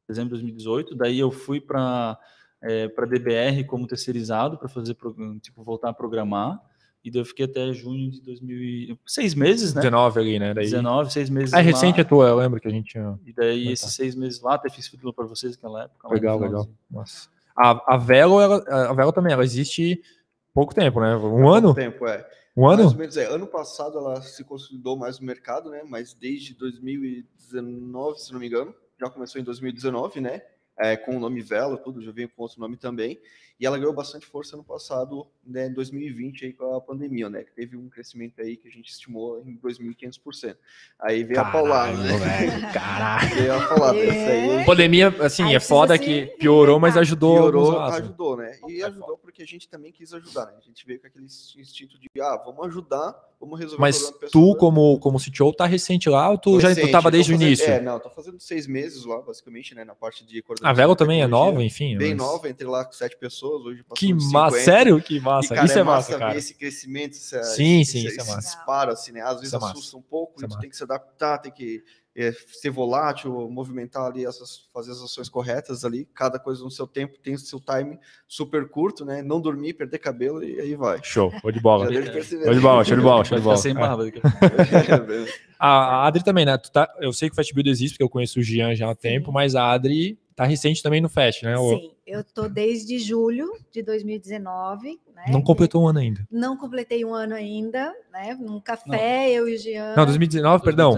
[0.07, 0.95] Dezembro de 2018.
[0.95, 2.17] Daí eu fui para
[2.61, 4.95] é, para DBR como terceirizado para fazer
[5.41, 6.61] tipo voltar a programar
[7.07, 9.81] e daí eu fiquei até junho de 2000 seis meses, né?
[9.81, 10.53] 19 ali, né?
[10.53, 10.65] Daí...
[10.65, 11.53] 19, seis meses.
[11.53, 13.17] É recente a tua, eu lembro que a gente tinha.
[13.25, 16.13] E daí esses seis meses lá, até fiz fila para vocês naquela época.
[16.13, 16.67] Legal, legal.
[16.91, 17.29] Nossa.
[17.55, 20.01] A, a Velo, ela, a Velo também, ela existe
[20.53, 21.15] pouco tempo, né?
[21.15, 21.73] Um é ano?
[21.73, 22.27] Pouco tempo, é.
[22.55, 22.83] Um ano?
[22.83, 23.25] Mais ou menos, é.
[23.25, 25.83] Ano passado ela se consolidou mais no mercado, né?
[25.87, 30.41] Mas desde 2019, se não me engano, já começou em 2019, né?
[30.77, 33.19] é, com o nome Vela, tudo, já veio com outro nome também,
[33.59, 37.43] e ela ganhou bastante força no passado, né, em 2020, aí, com a pandemia, né,
[37.43, 40.55] que teve um crescimento aí que a gente estimou em 2.500%.
[40.99, 42.17] Aí veio Caralho, a paulada, né?
[42.17, 43.35] Velho, caralho!
[43.35, 43.97] Veio a paulada.
[43.97, 44.59] É.
[44.59, 44.65] Aí...
[44.65, 47.35] Pandemia, assim, aí é foda assim, que piorou, mas ajudou.
[47.35, 48.59] Piorou, ajudou, né?
[48.67, 50.53] E ajudou porque a gente também quis ajudar, né?
[50.57, 54.31] A gente veio com aquele instinto de, ah, vamos ajudar, vamos resolver mas o problema
[54.31, 57.35] tu, como, como CTO, tá recente lá ou tu tô já recente, tava desde o
[57.35, 57.69] início?
[57.69, 60.71] É, não, tô fazendo seis meses lá, basicamente, né, na parte de coordenação.
[60.71, 61.95] A Velo também é nova, enfim.
[61.97, 62.17] Bem mas...
[62.17, 65.01] nova, entre lá com sete pessoas, hoje Que massa, sério?
[65.01, 65.53] Que massa.
[65.53, 66.37] E, cara, isso é, é massa, massa, cara.
[66.37, 68.39] esse crescimento, esse, sim, sim, esse, isso é massa.
[68.39, 69.21] disparo, assim, né?
[69.21, 71.83] Às vezes é assusta um pouco, isso a gente tem que se adaptar, tem que
[72.17, 76.87] é, ser volátil, movimentar ali, essas, fazer as ações corretas ali, cada coisa no seu
[76.87, 79.21] tempo, tem o seu time super curto, né?
[79.21, 80.99] Não dormir, perder cabelo e aí vai.
[81.03, 81.85] Show, show de bola.
[81.85, 83.57] show de bola, show de bola, show de bola.
[83.57, 84.07] Sem barba.
[84.17, 85.25] É.
[85.59, 86.57] a, Adri também, né?
[86.57, 88.95] Tá, eu sei que o Fast Build existe, porque eu conheço o Jean já há
[88.95, 91.57] tempo, mas a Adri tá recente também no Fast, né?
[91.57, 94.99] Sim, eu tô desde julho de 2019.
[95.15, 95.25] Né?
[95.29, 96.27] Não completou um ano ainda.
[96.31, 98.37] Não completei um ano ainda, né?
[98.39, 99.33] Num café, não.
[99.33, 99.95] eu e o Jean.
[99.95, 100.91] Não, 2019, perdão.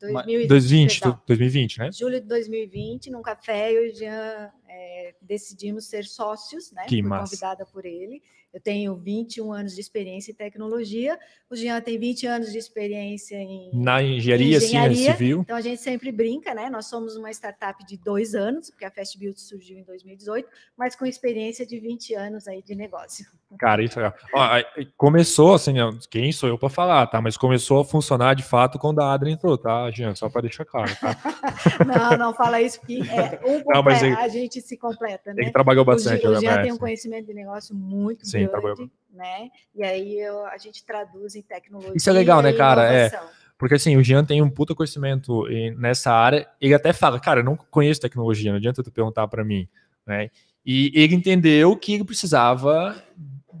[0.00, 1.20] 2020, 2020, perdão.
[1.26, 1.90] 2020, né?
[1.92, 6.84] Julho de 2020, num café, eu e o Jean é, decidimos ser sócios, né?
[6.84, 7.30] Que Fui massa.
[7.30, 8.22] convidada por ele.
[8.54, 11.18] Eu tenho 21 anos de experiência em tecnologia,
[11.50, 14.96] o Jean tem 20 anos de experiência em na engenharia, engenharia.
[14.96, 15.40] Sim, civil.
[15.40, 16.70] Então a gente sempre brinca, né?
[16.70, 20.94] Nós somos uma startup de dois anos, porque a Fast Build surgiu em 2018, mas
[20.94, 23.26] com experiência de 20 anos aí de negócio.
[23.58, 24.48] Cara, isso é Ó,
[24.96, 25.74] começou assim,
[26.10, 27.20] quem sou eu para falar, tá?
[27.20, 30.14] Mas começou a funcionar de fato quando a Adri entrou, tá, Jean?
[30.14, 31.16] Só para deixar claro, tá?
[31.86, 35.42] não, não fala isso, porque é, um não, mas é, a gente se completa, né?
[35.42, 36.26] Ele trabalhou bastante.
[36.26, 38.90] O, o Jean tem um conhecimento de negócio muito Sim, grande, trabalhou.
[39.12, 39.50] né?
[39.74, 41.94] E aí eu, a gente traduz em tecnologia.
[41.94, 42.92] Isso é legal, né, cara?
[42.92, 43.10] É.
[43.56, 45.44] Porque assim, o Jean tem um puta conhecimento
[45.76, 46.46] nessa área.
[46.60, 49.68] Ele até fala, cara, eu não conheço tecnologia, não adianta tu perguntar para mim,
[50.06, 50.30] né?
[50.66, 52.96] E ele entendeu que ele precisava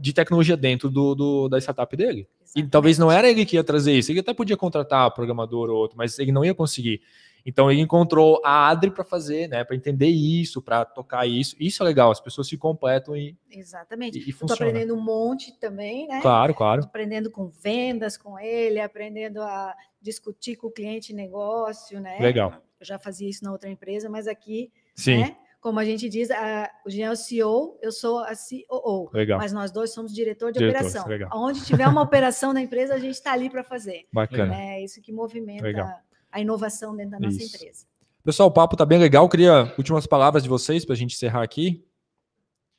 [0.04, 2.28] de tecnologia dentro do, do da startup dele.
[2.42, 2.66] Exatamente.
[2.66, 4.12] E talvez não era ele que ia trazer isso.
[4.12, 7.00] Ele até podia contratar programador ou outro, mas ele não ia conseguir.
[7.46, 11.56] Então ele encontrou a Adri para fazer, né, para entender isso, para tocar isso.
[11.58, 14.18] Isso é legal, as pessoas se completam e Exatamente.
[14.18, 14.58] E, e funciona.
[14.58, 16.20] Tô aprendendo um monte também, né?
[16.20, 16.82] Claro, claro.
[16.82, 22.18] Tô aprendendo com vendas com ele, aprendendo a discutir com o cliente negócio, né?
[22.20, 22.52] Legal.
[22.78, 25.20] Eu já fazia isso na outra empresa, mas aqui, Sim.
[25.20, 25.36] né?
[25.64, 29.08] Como a gente diz, a, o Jean é o CEO, eu sou a COO.
[29.14, 29.38] Legal.
[29.38, 31.08] Mas nós dois somos diretor de diretor, operação.
[31.08, 31.30] Legal.
[31.32, 34.04] Onde tiver uma operação na empresa, a gente está ali para fazer.
[34.12, 34.54] Bacana.
[34.54, 35.88] É isso que movimenta legal.
[36.30, 37.56] a inovação dentro da nossa isso.
[37.56, 37.86] empresa.
[38.22, 39.24] Pessoal, o papo está bem legal.
[39.24, 41.82] Eu queria últimas palavras de vocês para a gente encerrar aqui.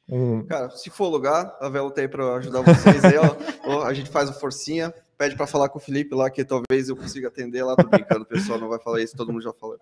[0.08, 0.46] Um...
[0.46, 3.16] Cara, se for lugar, a Velo tem para ajudar vocês aí,
[3.66, 3.82] ó.
[3.82, 6.96] a gente faz o forcinha, pede para falar com o Felipe lá, que talvez eu
[6.96, 7.76] consiga atender lá.
[7.76, 9.80] Tô brincando, o pessoal não vai falar isso, todo mundo já falou.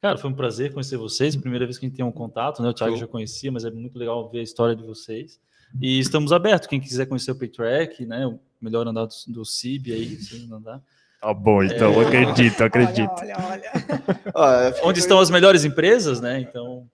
[0.00, 1.34] Cara, foi um prazer conhecer vocês.
[1.34, 2.68] Primeira vez que a gente tem um contato, né?
[2.68, 5.40] O Thiago já conhecia, mas é muito legal ver a história de vocês.
[5.80, 6.68] E estamos abertos.
[6.68, 8.26] Quem quiser conhecer o Paytrack, né?
[8.26, 10.80] O melhor andar do, do CIB aí, segundo andar.
[11.20, 12.06] Tá bom, então, é...
[12.06, 13.10] acredito, acredito.
[13.18, 13.72] Olha, olha,
[14.34, 14.74] olha.
[14.84, 16.40] Onde estão as melhores empresas, né?
[16.40, 16.88] Então,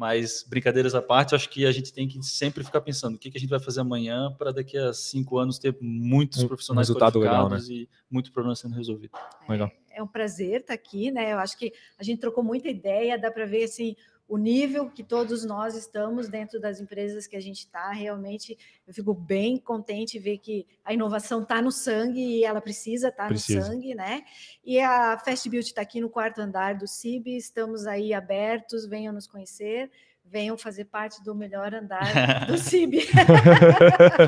[0.00, 3.30] mas brincadeiras à parte, acho que a gente tem que sempre ficar pensando o que,
[3.30, 6.92] que a gente vai fazer amanhã para daqui a cinco anos ter muitos profissionais um
[6.92, 7.84] resultado qualificados legal, né?
[7.84, 9.12] e muito problema sendo resolvido.
[9.48, 9.70] Legal.
[9.90, 11.32] É, um prazer estar aqui, né?
[11.32, 13.96] Eu acho que a gente trocou muita ideia, dá para ver assim
[14.30, 17.90] o nível que todos nós estamos dentro das empresas que a gente está.
[17.90, 23.08] Realmente, eu fico bem contente ver que a inovação está no sangue e ela precisa
[23.08, 24.22] estar tá no sangue, né?
[24.64, 29.12] E a Fast Beauty está aqui no quarto andar do CIB, estamos aí abertos, venham
[29.12, 29.90] nos conhecer.
[30.24, 33.00] Venham fazer parte do melhor andar do CIB.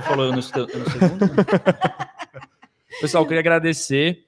[0.05, 0.67] Falou no, no segundo?
[3.01, 4.27] Pessoal, queria agradecer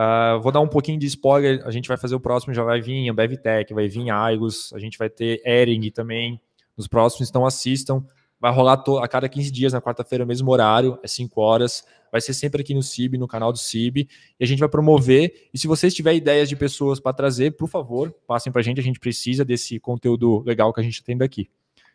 [0.00, 1.60] Uh, vou dar um pouquinho de spoiler.
[1.66, 4.78] A gente vai fazer o próximo, já vai vir a Tech, vai vir Aigos, a
[4.78, 6.40] gente vai ter Ering também
[6.74, 8.02] nos próximos, então assistam.
[8.40, 11.84] Vai rolar a cada 15 dias, na quarta-feira, mesmo horário, é 5 horas.
[12.10, 14.08] Vai ser sempre aqui no CIB, no canal do CIB.
[14.40, 15.48] E a gente vai promover.
[15.52, 18.80] E se vocês tiverem ideias de pessoas para trazer, por favor, passem para a gente.
[18.80, 21.50] A gente precisa desse conteúdo legal que a gente tem daqui.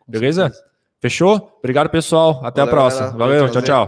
[0.08, 0.54] Beleza?
[1.02, 1.58] Fechou?
[1.58, 2.40] Obrigado, pessoal.
[2.44, 3.10] Até Valeu, a próxima.
[3.18, 3.84] Valeu, tchau, tchau.